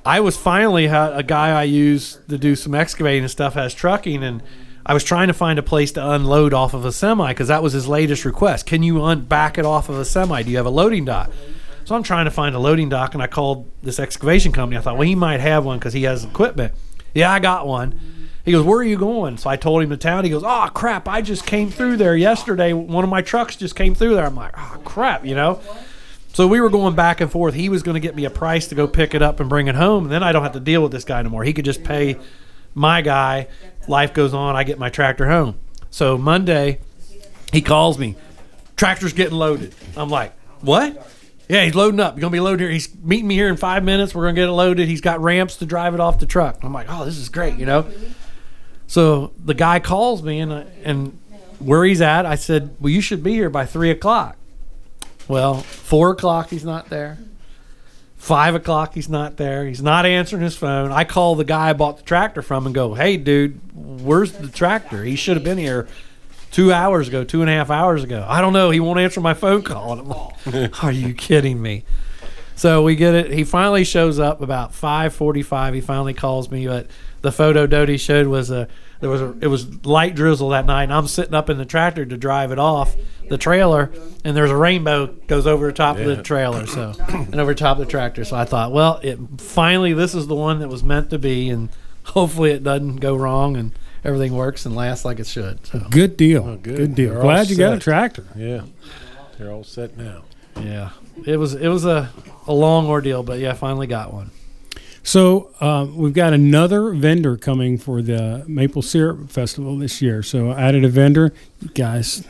[0.05, 4.23] I was finally a guy I use to do some excavating and stuff has trucking,
[4.23, 4.41] and
[4.85, 7.61] I was trying to find a place to unload off of a semi because that
[7.61, 8.65] was his latest request.
[8.65, 10.41] Can you un- back it off of a semi?
[10.43, 11.31] Do you have a loading dock?
[11.83, 14.77] So I'm trying to find a loading dock, and I called this excavation company.
[14.77, 16.73] I thought, well, he might have one because he has equipment.
[17.13, 17.99] Yeah, I got one.
[18.45, 20.23] He goes, "Where are you going?" So I told him the town.
[20.23, 21.07] He goes, "Oh crap!
[21.07, 22.73] I just came through there yesterday.
[22.73, 25.59] One of my trucks just came through there." I'm like, "Oh crap!" You know.
[26.39, 27.53] So we were going back and forth.
[27.53, 29.67] He was going to get me a price to go pick it up and bring
[29.67, 31.43] it home, and then I don't have to deal with this guy anymore.
[31.43, 32.17] He could just pay
[32.73, 33.49] my guy.
[33.89, 34.55] Life goes on.
[34.55, 35.59] I get my tractor home.
[35.89, 36.79] So Monday,
[37.51, 38.15] he calls me.
[38.77, 39.75] Tractor's getting loaded.
[39.97, 41.11] I'm like, what?
[41.49, 42.15] Yeah, he's loading up.
[42.15, 42.71] You're gonna be loaded here.
[42.71, 44.15] He's meeting me here in five minutes.
[44.15, 44.87] We're gonna get it loaded.
[44.87, 46.63] He's got ramps to drive it off the truck.
[46.63, 47.85] I'm like, oh, this is great, you know.
[48.87, 51.19] So the guy calls me and I, and
[51.59, 54.37] where he's at, I said, well, you should be here by three o'clock.
[55.29, 57.17] Well, four o'clock, he's not there.
[58.17, 59.65] Five o'clock, he's not there.
[59.65, 60.91] He's not answering his phone.
[60.91, 64.49] I call the guy I bought the tractor from and go, hey, dude, where's the
[64.49, 65.05] tractor?
[65.05, 65.87] He should have been here
[66.51, 68.25] two hours ago, two and a half hours ago.
[68.27, 68.71] I don't know.
[68.71, 69.93] He won't answer my phone call.
[69.93, 71.85] And I'm like, are you kidding me?
[72.55, 73.31] So we get it.
[73.31, 75.73] He finally shows up about five forty-five.
[75.73, 76.87] He finally calls me, but
[77.21, 78.67] the photo Doty showed was a
[78.99, 81.65] there was a it was light drizzle that night, and I'm sitting up in the
[81.65, 82.95] tractor to drive it off
[83.29, 83.91] the trailer,
[84.25, 87.77] and there's a rainbow goes over the top of the trailer, so and over top
[87.79, 88.25] of the tractor.
[88.25, 91.49] So I thought, well, it finally this is the one that was meant to be,
[91.49, 91.69] and
[92.03, 93.71] hopefully it doesn't go wrong and
[94.03, 95.65] everything works and lasts like it should.
[95.67, 96.43] So Good deal.
[96.47, 96.77] Oh, good.
[96.77, 96.95] good.
[96.95, 97.13] deal.
[97.13, 98.25] They're Glad you got a tractor.
[98.35, 98.63] Yeah,
[99.37, 100.23] they're all set now.
[100.59, 100.89] yeah,
[101.25, 102.09] it was it was a
[102.47, 104.31] a long ordeal, but yeah, I finally got one.
[105.03, 110.21] So um, we've got another vendor coming for the Maple Syrup Festival this year.
[110.23, 111.33] So I added a vendor.
[111.61, 112.27] You guys,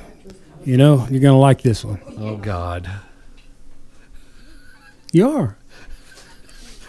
[0.64, 2.00] you know, you're gonna like this one.
[2.18, 2.90] Oh God.
[5.12, 5.58] You are.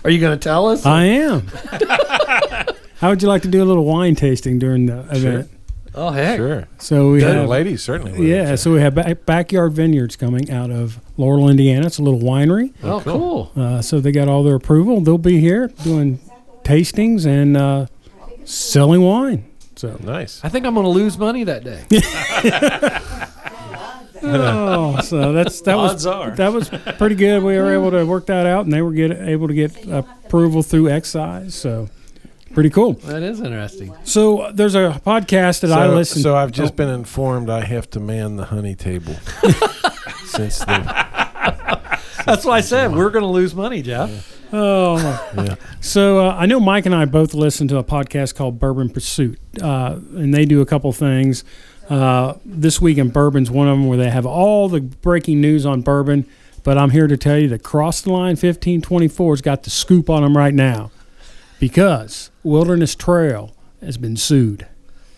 [0.05, 0.87] Are you going to tell us?
[0.87, 1.47] I am.
[3.01, 5.51] How would you like to do a little wine tasting during the event?
[5.95, 6.37] Oh heck.
[6.37, 6.69] Sure.
[6.79, 8.31] So we The have ladies certainly.
[8.31, 8.55] yeah.
[8.57, 11.87] So we have back, backyard vineyards coming out of Laurel, Indiana.
[11.87, 12.73] It's a little winery.
[12.83, 13.53] Oh cool.
[13.57, 15.01] Uh, so they got all their approval.
[15.01, 16.21] They'll be here doing
[16.63, 17.87] tastings and uh,
[18.45, 19.47] selling wine.
[19.77, 20.41] So Nice.
[20.45, 21.85] I think I'm going to lose money that day.
[24.23, 26.31] oh, so that's that was are.
[26.33, 27.43] that was pretty good.
[27.43, 30.63] We were able to work that out, and they were get able to get approval
[30.63, 31.55] through excise.
[31.55, 31.89] So
[32.53, 32.95] pretty cool.
[32.95, 33.95] that is interesting.
[34.05, 36.23] So uh, there's a podcast that I so, listen.
[36.23, 39.15] so I've just oh, been informed I have to man the honey table
[40.25, 41.11] since the
[42.27, 44.39] That's why I said we're going to lose money, Jeff.
[44.53, 44.99] Oh,
[45.37, 45.55] yeah.
[45.81, 49.39] So uh, I know Mike and I both listen to a podcast called Bourbon Pursuit,
[49.63, 51.45] uh, and they do a couple things.
[51.89, 55.67] Uh, this week in bourbon's one of them where they have all the breaking news
[55.67, 56.25] on bourbon.
[56.63, 60.23] But I'm here to tell you that Cross the Line 1524's got the scoop on
[60.23, 60.91] them right now
[61.61, 64.67] because Wilderness Trail has been sued.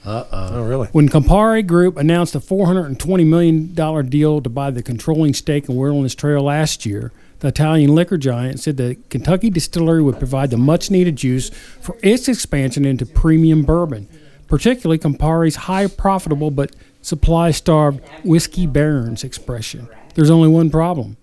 [0.04, 0.88] Uh oh Oh, really?
[0.88, 6.14] When Campari Group announced a $420 million deal to buy the controlling stake in Wilderness
[6.16, 10.90] Trail last year, the Italian liquor giant said that Kentucky Distillery would provide the much
[10.90, 14.08] needed juice for its expansion into premium bourbon,
[14.48, 19.88] particularly Campari's high profitable but supply starved whiskey barons expression.
[20.14, 21.16] There's only one problem.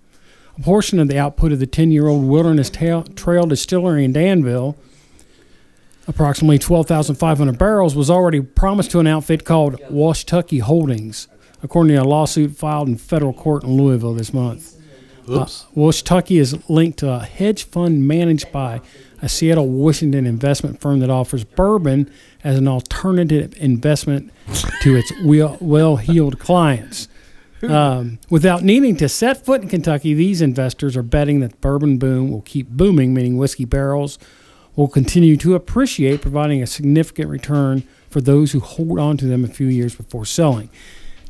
[0.57, 4.13] A portion of the output of the 10 year old Wilderness Trail, Trail Distillery in
[4.13, 4.77] Danville
[6.09, 11.27] approximately 12,500 barrels, was already promised to an outfit called Washtubby Holdings,
[11.61, 14.75] according to a lawsuit filed in federal court in Louisville this month.
[15.29, 15.65] Oops.
[15.65, 18.81] Uh, Washtubby is linked to a hedge fund managed by
[19.21, 22.11] a Seattle, Washington investment firm that offers bourbon
[22.43, 24.31] as an alternative investment
[24.81, 27.07] to its well heeled clients.
[27.61, 31.97] Um, without needing to set foot in Kentucky, these investors are betting that the bourbon
[31.97, 34.17] boom will keep booming, meaning whiskey barrels
[34.79, 39.43] will continue to appreciate, providing a significant return for those who hold on to them
[39.43, 40.69] a few years before selling.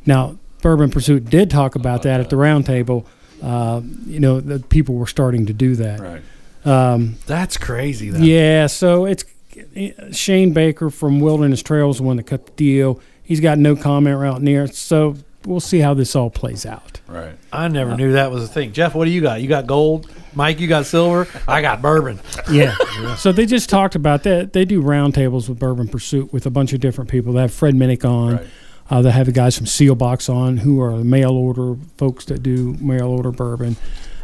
[0.06, 3.06] Now, Bourbon Pursuit did talk about that at the roundtable.
[3.42, 5.98] Uh, you know, the people were starting to do that.
[5.98, 6.22] Right.
[6.64, 8.10] Um, That's crazy.
[8.10, 8.20] Though.
[8.20, 9.24] yeah, so it's
[10.12, 13.00] Shane Baker from Wilderness Trails, the one that cut the deal.
[13.20, 14.68] He's got no comment right near.
[14.68, 16.99] So we'll see how this all plays out.
[17.10, 17.36] Right.
[17.52, 18.72] I never knew that was a thing.
[18.72, 19.42] Jeff, what do you got?
[19.42, 20.08] You got gold.
[20.32, 21.26] Mike, you got silver.
[21.48, 22.20] I got bourbon.
[22.50, 22.74] Yeah.
[23.16, 24.52] so they just talked about that.
[24.52, 27.32] They do roundtables with Bourbon Pursuit with a bunch of different people.
[27.32, 28.36] They have Fred Minnick on.
[28.36, 28.46] Right.
[28.88, 32.74] Uh, they have the guys from Seelbach's on, who are mail order folks that do
[32.80, 33.76] mail order bourbon.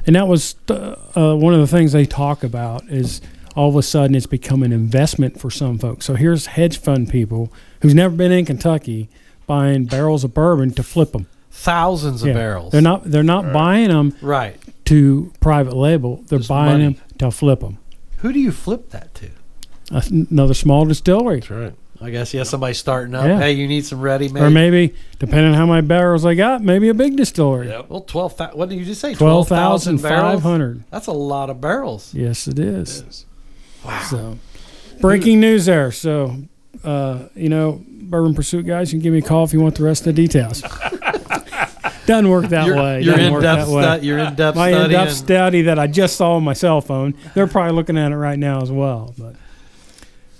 [0.07, 3.21] And that was uh, uh, one of the things they talk about is
[3.55, 6.05] all of a sudden it's become an investment for some folks.
[6.05, 9.09] So here's hedge fund people who's never been in Kentucky
[9.47, 11.27] buying barrels of bourbon to flip them.
[11.57, 12.71] Thousands of barrels.
[12.73, 14.57] They're not they're not buying them right.
[14.85, 16.23] to private label.
[16.29, 16.95] They're Just buying money.
[16.95, 17.79] them to flip them.
[18.19, 19.31] Who do you flip that to?
[19.91, 21.41] Another small distillery.
[21.41, 21.75] That's right.
[22.01, 23.25] I guess yeah, somebody starting up.
[23.25, 23.39] Yeah.
[23.39, 24.43] Hey, you need some ready made.
[24.43, 27.69] Or maybe, depending on how many barrels I got, maybe a big distillery.
[27.69, 27.89] Yep.
[27.89, 28.37] well, twelve.
[28.37, 29.15] thou- What did you just say?
[29.15, 30.01] 12,500.
[30.03, 32.13] 12,500 That's a lot of barrels.
[32.13, 33.25] Yes, it is.
[33.83, 34.03] Wow.
[34.11, 34.39] So,
[35.01, 35.91] breaking news there.
[35.91, 36.37] So,
[36.85, 39.75] uh, you know, Bourbon Pursuit guys, you can give me a call if you want
[39.77, 40.63] the rest of the details.
[42.07, 43.01] Doesn't work that Your, way.
[43.01, 43.69] your in depth.
[43.73, 43.99] that.
[43.99, 44.85] Stu- your in depth My study.
[44.95, 47.15] in-depth study that I just saw on my cell phone.
[47.35, 49.13] They're probably looking at it right now as well.
[49.19, 49.35] But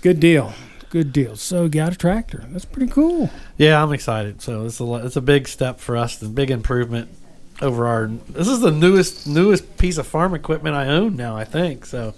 [0.01, 0.53] good deal.
[0.89, 1.35] Good deal.
[1.35, 2.45] So, got a tractor.
[2.51, 3.29] That's pretty cool.
[3.57, 4.41] Yeah, I'm excited.
[4.41, 7.09] So it's a it's a big step for us, The big improvement
[7.61, 8.07] over our.
[8.29, 11.35] This is the newest newest piece of farm equipment I own now.
[11.35, 12.13] I think so.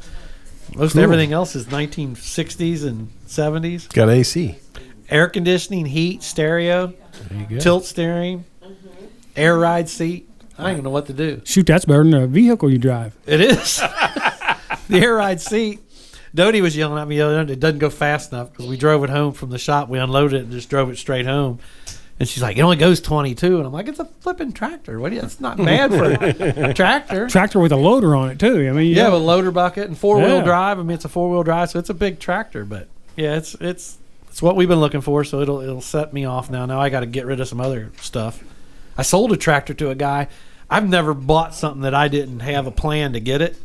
[0.75, 1.01] Most Cool.
[1.03, 3.91] everything else is 1960s and 70s.
[3.93, 4.58] Got AC.
[5.10, 6.93] Air conditioning, heat, stereo,
[7.29, 7.60] There you go.
[7.60, 8.45] tilt steering,
[9.36, 10.29] air ride seat.
[10.58, 11.41] I don't even know what to do.
[11.45, 13.15] Shoot, that's better than a vehicle you drive.
[13.25, 13.77] It is
[14.88, 15.79] the air ride seat.
[16.36, 17.17] Doty was yelling at me.
[17.17, 19.89] the other It doesn't go fast enough because we drove it home from the shop.
[19.89, 21.60] We unloaded it and just drove it straight home.
[22.19, 24.99] And she's like, "It only goes 22." And I'm like, "It's a flipping tractor.
[24.99, 25.10] What?
[25.10, 28.67] Do you, it's not bad for a tractor." Tractor with a loader on it, too.
[28.67, 30.43] I mean, you Yeah, know- with loader bucket and four wheel Yeah.
[30.43, 30.79] drive.
[30.79, 32.65] I mean, it's a four wheel drive, so it's a big tractor.
[32.65, 35.23] But yeah, it's it's it's what we've been looking for.
[35.23, 36.65] So it'll it'll set me off now.
[36.65, 38.43] Now I got to get rid of some other stuff.
[38.97, 40.27] I sold a tractor to a guy.
[40.69, 43.55] I've never bought something that I didn't have a plan to get it.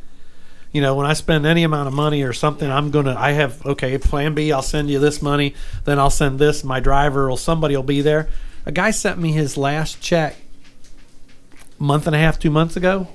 [0.74, 3.14] You know, when I spend any amount of money or something, I'm gonna.
[3.16, 3.96] I have okay.
[3.96, 4.50] Plan B.
[4.50, 5.54] I'll send you this money.
[5.84, 6.64] Then I'll send this.
[6.64, 8.28] My driver or somebody will be there.
[8.66, 10.36] A guy sent me his last check
[11.78, 13.06] a month and a half, two months ago.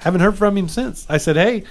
[0.00, 1.06] Haven't heard from him since.
[1.10, 1.64] I said, hey,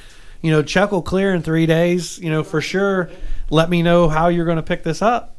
[0.44, 2.20] you know, check will clear in three days.
[2.20, 3.10] You know, for sure.
[3.50, 5.36] Let me know how you're going to pick this up.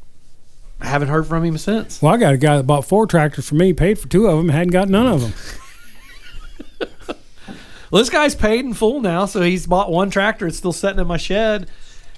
[0.81, 2.01] I haven't heard from him since.
[2.01, 4.37] Well, I got a guy that bought four tractors for me, paid for two of
[4.37, 5.33] them, hadn't got none of them.
[7.91, 10.47] Well, this guy's paid in full now, so he's bought one tractor.
[10.47, 11.69] It's still sitting in my shed.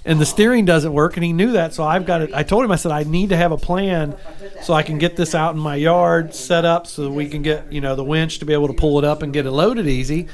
[0.05, 1.73] and the steering doesn't work, and he knew that.
[1.73, 2.32] So I've got it.
[2.34, 4.15] I told him I said I need to have a plan
[4.63, 7.41] so I can get this out in my yard set up so that we can
[7.41, 9.51] get you know the winch to be able to pull it up and get it
[9.51, 10.27] loaded easy.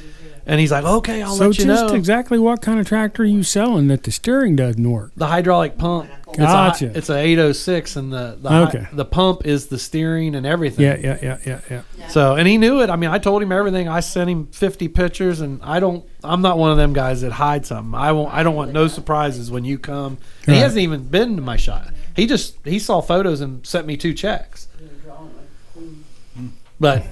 [0.48, 1.94] And he's like, okay, I'll So let you just know.
[1.96, 5.10] exactly what kind of tractor are you selling that the steering doesn't work?
[5.16, 6.08] the hydraulic pump.
[6.36, 6.92] Gotcha.
[6.94, 8.86] It's a, 806, and the the, hi- Okay.
[8.92, 10.84] the pump is the steering and everything.
[10.84, 11.60] Yeah, yeah, yeah, yeah,
[11.98, 12.08] yeah.
[12.08, 12.90] So, and he knew it.
[12.90, 13.88] I mean, I told him everything.
[13.88, 16.04] I sent him 50 pictures, and I don't.
[16.22, 17.94] I'm not one of them guys that hide something.
[17.94, 18.32] I won't.
[18.34, 20.18] I don't want no surprises when you come.
[20.46, 21.92] And He hasn't even been to my shot.
[22.14, 24.68] He just he saw photos and sent me two checks.
[26.78, 27.04] But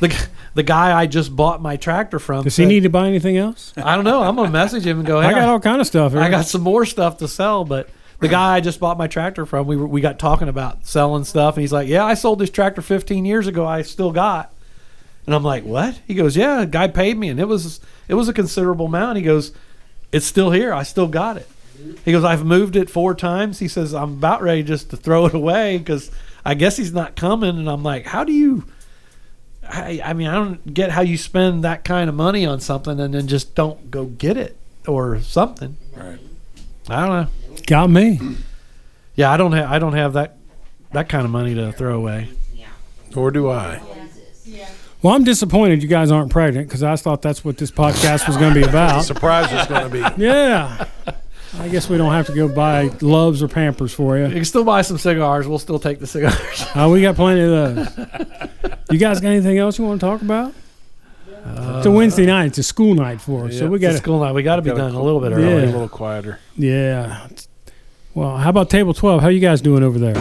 [0.00, 2.44] the the guy I just bought my tractor from.
[2.44, 3.72] Does he need to buy anything else?
[3.76, 4.22] I don't know.
[4.22, 5.20] I'm gonna message him and go.
[5.20, 6.12] Hey, I got all kind of stuff.
[6.12, 6.20] Here.
[6.20, 7.88] I got some more stuff to sell, but
[8.20, 11.24] the guy I just bought my tractor from, we were, we got talking about selling
[11.24, 13.66] stuff, and he's like, "Yeah, I sold this tractor 15 years ago.
[13.66, 14.52] I still got."
[15.26, 18.14] And I'm like, "What?" He goes, "Yeah, a guy paid me, and it was it
[18.14, 19.52] was a considerable amount." He goes,
[20.12, 20.72] "It's still here.
[20.72, 21.48] I still got it."
[22.04, 25.26] He goes, "I've moved it four times." He says, "I'm about ready just to throw
[25.26, 26.10] it away because
[26.44, 28.64] I guess he's not coming." And I'm like, "How do you?"
[29.68, 33.00] I, I mean, I don't get how you spend that kind of money on something
[33.00, 35.76] and then just don't go get it or something.
[35.96, 36.18] Right.
[36.88, 37.28] I don't know.
[37.66, 38.20] Got me.
[39.14, 40.36] Yeah, I don't have I don't have that
[40.92, 42.28] that kind of money to throw away.
[43.16, 43.80] Or do I?
[45.02, 48.36] Well, I'm disappointed you guys aren't pregnant because I thought that's what this podcast was
[48.38, 49.04] going to be about.
[49.04, 50.22] Surprise is going to be.
[50.22, 50.86] Yeah.
[51.58, 54.32] I guess we don't have to go buy Luvs or Pampers for You you.
[54.34, 55.46] can still buy some cigars.
[55.46, 56.64] We'll still take the cigars.
[56.74, 58.78] Uh, we got plenty of those.
[58.90, 60.52] You guys got anything else you want to talk about?
[61.28, 62.46] it's a Wednesday night.
[62.46, 63.98] It's a school night for us, so we got to.
[63.98, 64.32] school night.
[64.32, 65.44] We got to be Gotta done a little bit A early.
[65.66, 65.66] Yeah.
[65.66, 66.40] little quieter.
[66.56, 67.28] Yeah.
[68.14, 69.22] Well, how about table twelve?
[69.22, 70.14] How you guys doing over there?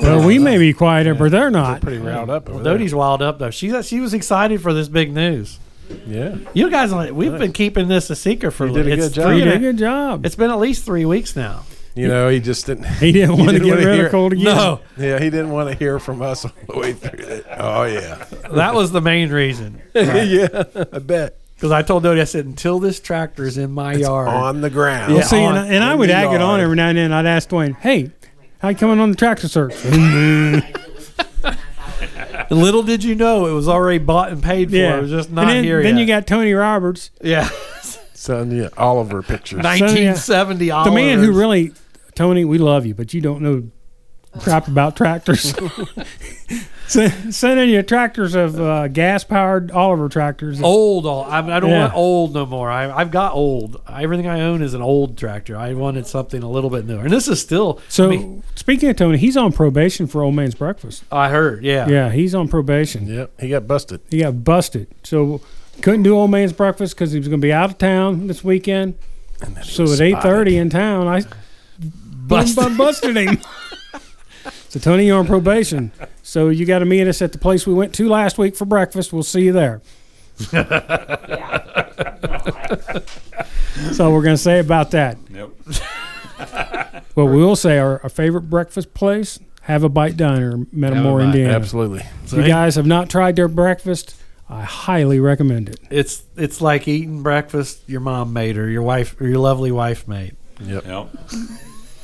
[0.00, 1.80] Well, we may be quieter, but they're not.
[1.82, 2.48] Pretty riled up.
[2.48, 2.72] Over there.
[2.74, 3.50] Doty's wild up though.
[3.50, 5.58] She's she was excited for this big news.
[6.06, 6.36] Yeah.
[6.54, 8.66] You guys, uh, we've been keeping this a secret for.
[8.66, 9.24] You did a it's good job.
[9.26, 10.24] three You did a a- good job.
[10.26, 11.64] It's been at least three weeks now.
[11.96, 12.86] You know, he just didn't.
[12.86, 14.44] He didn't want to didn't get wanna rid hear- of cold again.
[14.44, 17.46] No, Yeah, he didn't want to hear from us all the way through it.
[17.58, 18.24] Oh yeah.
[18.52, 19.80] that was the main reason.
[19.94, 21.38] yeah, I bet.
[21.64, 24.68] Because I told Doty, I said, until this tractor is in my yard, On the
[24.68, 25.12] ground.
[25.14, 26.90] Well, Yeah, see, and, on- I- and I would the ag it on every now
[26.90, 27.10] and then.
[27.10, 28.10] I'd ask Duane, "Hey,
[28.58, 29.74] how you coming on the tractor search?"
[32.50, 34.76] little did you know it was already bought and paid for.
[34.76, 36.00] It was just not and then, here Then yet.
[36.02, 37.48] you got Tony Roberts, yeah,
[38.12, 39.64] Sending you Oliver pictures.
[39.64, 41.72] 1970 the man who really,
[42.14, 43.70] Tony, we love you, but you don't know
[44.38, 45.54] crap about tractors.
[46.86, 50.60] Send- Sending you tractors of uh, gas-powered Oliver tractors.
[50.62, 51.06] old.
[51.06, 51.80] All I, I don't Yeah.
[51.82, 52.70] want old no more.
[52.70, 53.80] I, I've got old.
[53.90, 55.56] Everything I own is an old tractor.
[55.56, 57.80] I wanted something a little bit newer, and this is still.
[57.88, 61.04] So, I, mean, speaking of Tony, he's on probation for Old Man's Breakfast.
[61.10, 61.64] I heard.
[61.64, 61.88] Yeah.
[61.88, 63.06] Yeah, he's on probation.
[63.06, 64.00] Yep, he got busted.
[64.10, 64.88] He got busted.
[65.02, 65.40] So
[65.82, 68.44] couldn't do Old Man's Breakfast because he was going to be out of town this
[68.44, 68.94] weekend.
[69.62, 71.22] So at eight thirty in town, I
[72.26, 72.78] busted, Busted.
[72.78, 73.40] busted him.
[74.74, 75.92] so Tony, you're on probation.
[76.24, 78.64] So you got to meet us at the place we went to last week for
[78.64, 79.12] breakfast.
[79.12, 79.82] We'll see you there.
[83.92, 85.16] so we're going to say about that.
[85.30, 85.50] Yep.
[87.14, 91.26] Well, we will say our, our favorite breakfast place, Have a Bite Diner, Metamora, Bite,
[91.26, 91.52] Indiana.
[91.52, 92.02] Absolutely.
[92.24, 94.16] If you guys have not tried their breakfast,
[94.48, 95.78] I highly recommend it.
[95.90, 100.08] It's it's like eating breakfast your mom made or your wife or your lovely wife
[100.08, 100.34] made.
[100.60, 100.86] Yep.
[100.86, 101.08] Yep.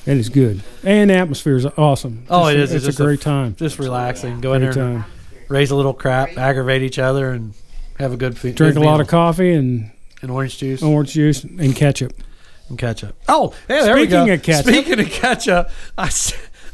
[0.07, 2.25] It is good, and the atmosphere is awesome.
[2.31, 2.73] Oh, Just it is.
[2.73, 3.55] It's, It's a just a- great time.
[3.57, 4.41] Just relaxing.
[4.41, 5.05] Go in there, time.
[5.49, 7.53] raise a little crap, aggravate each other, and
[7.99, 9.01] have a good fe- Drink a good lot meal.
[9.03, 9.91] of coffee and
[10.23, 12.13] and orange juice orange juice and ketchup.
[12.71, 13.15] and ketchup.
[13.29, 14.33] Oh, hey, there we Speaking go.
[14.35, 16.11] of ketchup- Speaking of ketchup, I,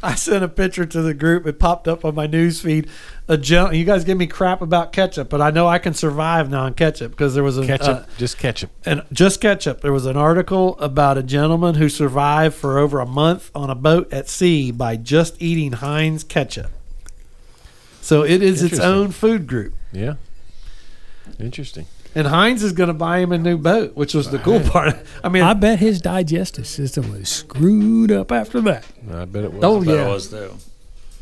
[0.02, 1.46] I sent a picture to the group.
[1.46, 2.88] It popped up on my news feed.
[3.28, 6.48] A gen- you guys give me crap about ketchup, but I know I can survive
[6.50, 7.88] non ketchup because there was a Ketchup.
[7.88, 8.70] uh, just ketchup.
[8.84, 9.80] and just ketchup.
[9.80, 13.74] There was an article about a gentleman who survived for over a month on a
[13.74, 16.70] boat at sea by just eating Heinz ketchup.
[18.00, 19.74] So it is its own food group.
[19.92, 20.14] Yeah.
[21.40, 21.86] Interesting.
[22.16, 24.96] And Heinz is going to buy him a new boat, which was the cool part.
[25.22, 28.84] I mean, I bet his digestive system was screwed up after that.
[29.12, 29.62] I bet it was.
[29.62, 30.06] Oh, But yeah.
[30.06, 30.54] it was too.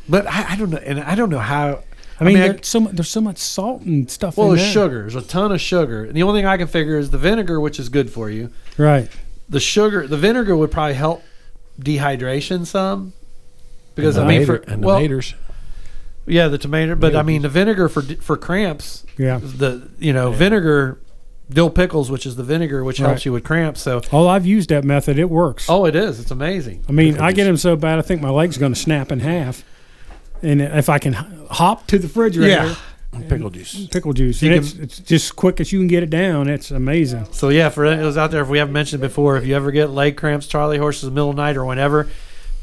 [0.09, 1.83] but I, I don't know, and I don't know how.
[2.21, 4.85] I mean, I- there's so there's so much salt and stuff well, in there's there.
[4.85, 5.01] sugar.
[5.01, 6.05] There's a ton of sugar.
[6.05, 8.51] And the only thing I can figure is the vinegar, which is good for you.
[8.79, 9.11] Right.
[9.49, 11.23] The sugar, the vinegar would probably help
[11.81, 13.13] dehydration some.
[13.97, 15.35] Because and I the mean, for mater- and the well, maters.
[16.27, 16.95] Yeah, the tomato.
[16.95, 19.05] But I mean, the vinegar for for cramps.
[19.19, 19.39] Yeah.
[19.43, 20.99] The you know vinegar,
[21.51, 23.81] dill pickles, which is the vinegar, which helps you with cramps.
[23.83, 25.19] So Oh, I've used that method.
[25.19, 25.67] It works.
[25.69, 26.21] oh, it is.
[26.21, 26.85] It's amazing.
[26.89, 29.21] I mean, I get them so bad, I think my leg's going to snap in
[29.21, 29.63] half.
[30.43, 32.75] And if I can hop to the refrigerator, Yeah.
[33.29, 33.87] Pickle juice.
[33.93, 34.43] pickle juice.
[34.43, 36.49] You And can- it's, it's just quick as you can get it down.
[36.49, 37.29] It's amazing.
[37.31, 39.71] So yeah, for those out there, if we haven't mentioned it before, if you ever
[39.71, 42.09] get leg cramps, Charlie horses, middle of the night or whenever,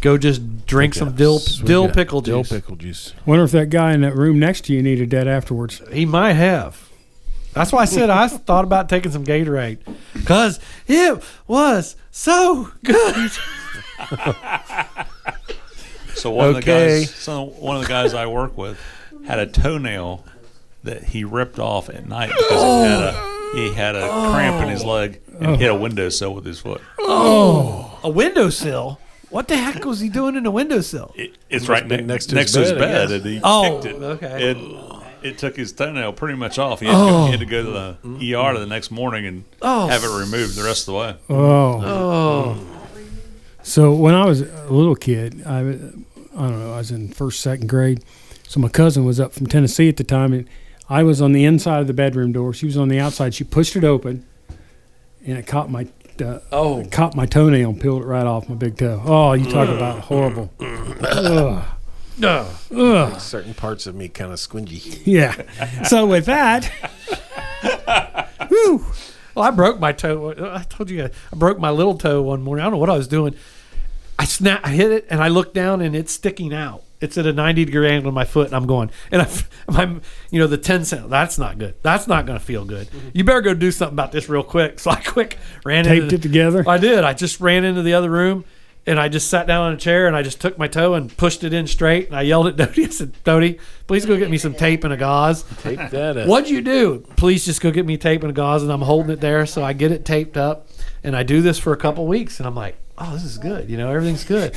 [0.02, 1.94] go just drink some dill Sweet dill guy.
[1.94, 2.50] pickle Dill juice.
[2.52, 3.14] pickle juice.
[3.26, 5.82] Wonder if that guy in that room next to you needed that afterwards.
[5.92, 6.90] He might have.
[7.54, 9.80] That's why I said I thought about taking some Gatorade
[10.14, 13.32] because it was so good.
[16.14, 17.00] So one of the Okay.
[17.00, 18.78] guys, so one of the guys I work with,
[19.26, 20.24] had a toenail
[20.84, 23.52] that he ripped off at night because he had a oh.
[23.56, 25.56] he had a cramp in his leg and oh.
[25.56, 26.82] hit a windowsill with his foot.
[27.00, 29.00] Oh, a windowsill.
[29.32, 31.14] What the heck was he doing in the windowsill?
[31.16, 33.42] It, it's right ne- next to next his to his bed, I bed, and he
[33.44, 34.04] Oh, kicked it.
[34.04, 34.52] okay.
[34.52, 34.58] It,
[35.24, 36.80] it took his toenail pretty much off.
[36.82, 39.44] He had, to, go, he had to go to the ER the next morning and
[39.62, 39.88] Oh.
[39.88, 41.16] have it removed the rest of the way.
[41.30, 41.82] Oh.
[41.84, 42.68] Oh,
[43.64, 47.40] So when I was a little kid, I, I don't know, I was in first,
[47.42, 48.04] second grade.
[48.48, 50.50] So my cousin was up from Tennessee at the time, and
[50.90, 52.54] I was on the inside of the bedroom door.
[52.54, 53.34] She was on the outside.
[53.34, 54.26] She pushed it open,
[55.26, 55.88] and it caught my
[56.22, 59.02] uh, oh, caught my toenail and peeled it right off my big toe.
[59.06, 60.52] Oh, you talk about horrible.
[60.60, 61.64] Ugh.
[62.18, 62.48] no.
[62.76, 63.20] Ugh.
[63.20, 65.02] Certain parts of me kind of squingy.
[65.06, 65.84] Yeah.
[65.84, 66.66] So with that,
[68.50, 68.86] whew,
[69.36, 70.34] Well, I broke my toe.
[70.54, 72.62] I told you I broke my little toe one morning.
[72.62, 73.36] I don't know what I was doing.
[74.22, 76.84] I snap, I hit it, and I look down, and it's sticking out.
[77.00, 79.30] It's at a ninety degree angle on my foot, and I'm going, and I,
[79.70, 81.10] I'm, you know, the ten cent.
[81.10, 81.74] That's not good.
[81.82, 82.88] That's not going to feel good.
[82.88, 83.10] Mm-hmm.
[83.14, 84.80] You better go do something about this real quick.
[84.82, 86.64] So I quick ran taped into it together.
[86.68, 87.04] I did.
[87.04, 88.46] I just ran into the other room
[88.88, 91.16] and I just sat down on a chair and I just took my toe and
[91.16, 92.08] pushed it in straight.
[92.08, 92.86] And I yelled at Doty.
[92.86, 95.44] I said, Doty, please go get me some tape and a gauze.
[95.62, 96.28] Take that up.
[96.28, 97.06] What'd you do?
[97.16, 98.64] Please just go get me tape and a gauze.
[98.64, 99.46] And I'm holding it there.
[99.46, 100.68] So I get it taped up
[101.04, 102.40] and I do this for a couple weeks.
[102.40, 103.70] And I'm like, oh, this is good.
[103.70, 104.56] You know, everything's good.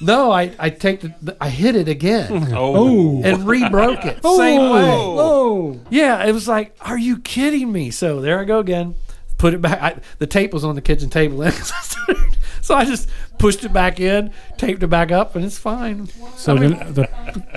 [0.00, 3.22] No, I, I take the, I hit it again Oh, oh.
[3.24, 4.18] and re-broke it.
[4.22, 4.36] Oh.
[4.36, 4.90] Same way.
[4.92, 5.80] Oh.
[5.88, 7.90] Yeah, it was like, are you kidding me?
[7.90, 8.94] So there I go again.
[9.38, 9.80] Put it back.
[9.82, 11.50] I, the tape was on the kitchen table,
[12.62, 13.08] so I just
[13.38, 16.08] pushed it back in, taped it back up, and it's fine.
[16.36, 17.08] So the, the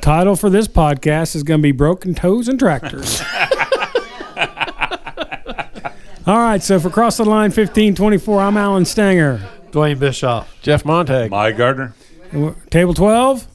[0.01, 3.21] title for this podcast is going to be Broken Toes and Tractors.
[6.27, 9.41] All right, so for Cross the Line 1524, I'm Alan Stanger.
[9.71, 10.53] Duane Bischoff.
[10.61, 11.31] Jeff Montag.
[11.31, 11.93] my Gardner.
[12.69, 13.47] Table 12,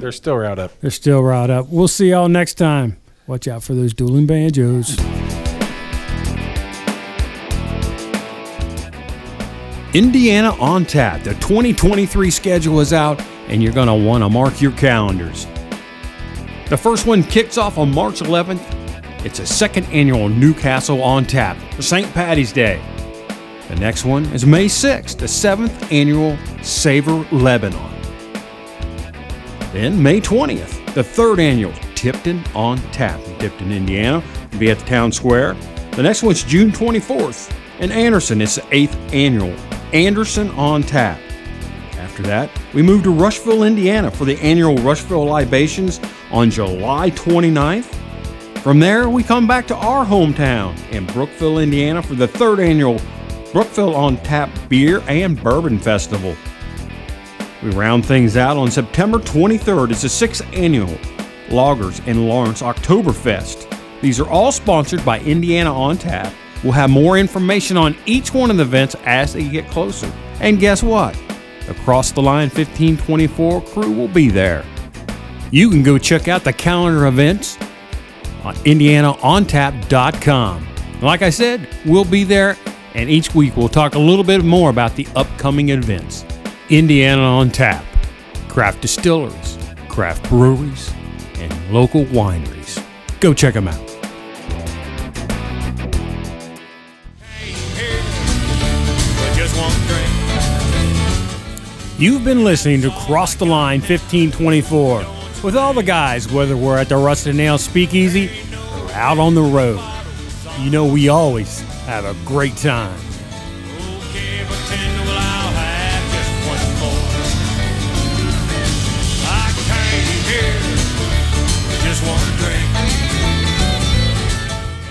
[0.00, 0.78] They're still right up.
[0.80, 1.68] they're still right up.
[1.68, 2.96] We'll see y'all next time.
[3.26, 4.96] Watch out for those dueling banjos.
[9.94, 11.22] Indiana on tap.
[11.22, 15.46] The 2023 schedule is out, and you're going to want to mark your calendars.
[16.68, 18.60] The first one kicks off on March 11th.
[19.24, 22.12] It's a second annual Newcastle on tap for St.
[22.12, 22.82] Patty's Day.
[23.68, 27.90] The next one is May 6th, the seventh annual Savor Lebanon.
[29.72, 34.78] Then May 20th, the third annual Tipton on Tap in Tipton, Indiana, will be at
[34.78, 35.56] the town square.
[35.92, 38.42] The next one's June 24th in Anderson.
[38.42, 39.54] It's the eighth annual
[39.92, 41.18] Anderson on Tap.
[41.98, 46.00] After that, we move to Rushville, Indiana for the annual Rushville Libations
[46.30, 47.92] on July 29th.
[48.58, 53.00] From there, we come back to our hometown in Brookville, Indiana for the third annual
[53.54, 56.34] Brookville on Tap Beer and Bourbon Festival.
[57.62, 59.92] We round things out on September 23rd.
[59.92, 60.98] It's the sixth annual
[61.50, 63.70] Loggers in Lawrence Oktoberfest.
[64.00, 66.34] These are all sponsored by Indiana On Tap.
[66.64, 70.12] We'll have more information on each one of the events as they get closer.
[70.40, 71.16] And guess what?
[71.68, 74.64] Across the Line 1524 crew will be there.
[75.52, 77.56] You can go check out the calendar events
[78.42, 80.66] on IndianaOnTap.com.
[81.00, 82.56] Like I said, we'll be there,
[82.94, 86.24] and each week we'll talk a little bit more about the upcoming events.
[86.70, 87.84] Indiana on Tap,
[88.48, 90.92] craft distilleries, craft breweries,
[91.36, 92.82] and local wineries.
[93.20, 93.80] Go check them out.
[101.96, 105.06] You've been listening to Cross the Line 1524
[105.44, 109.42] with all the guys, whether we're at the Rusted Nail Speakeasy or out on the
[109.42, 109.80] road.
[110.60, 112.98] You know, we always have a great time.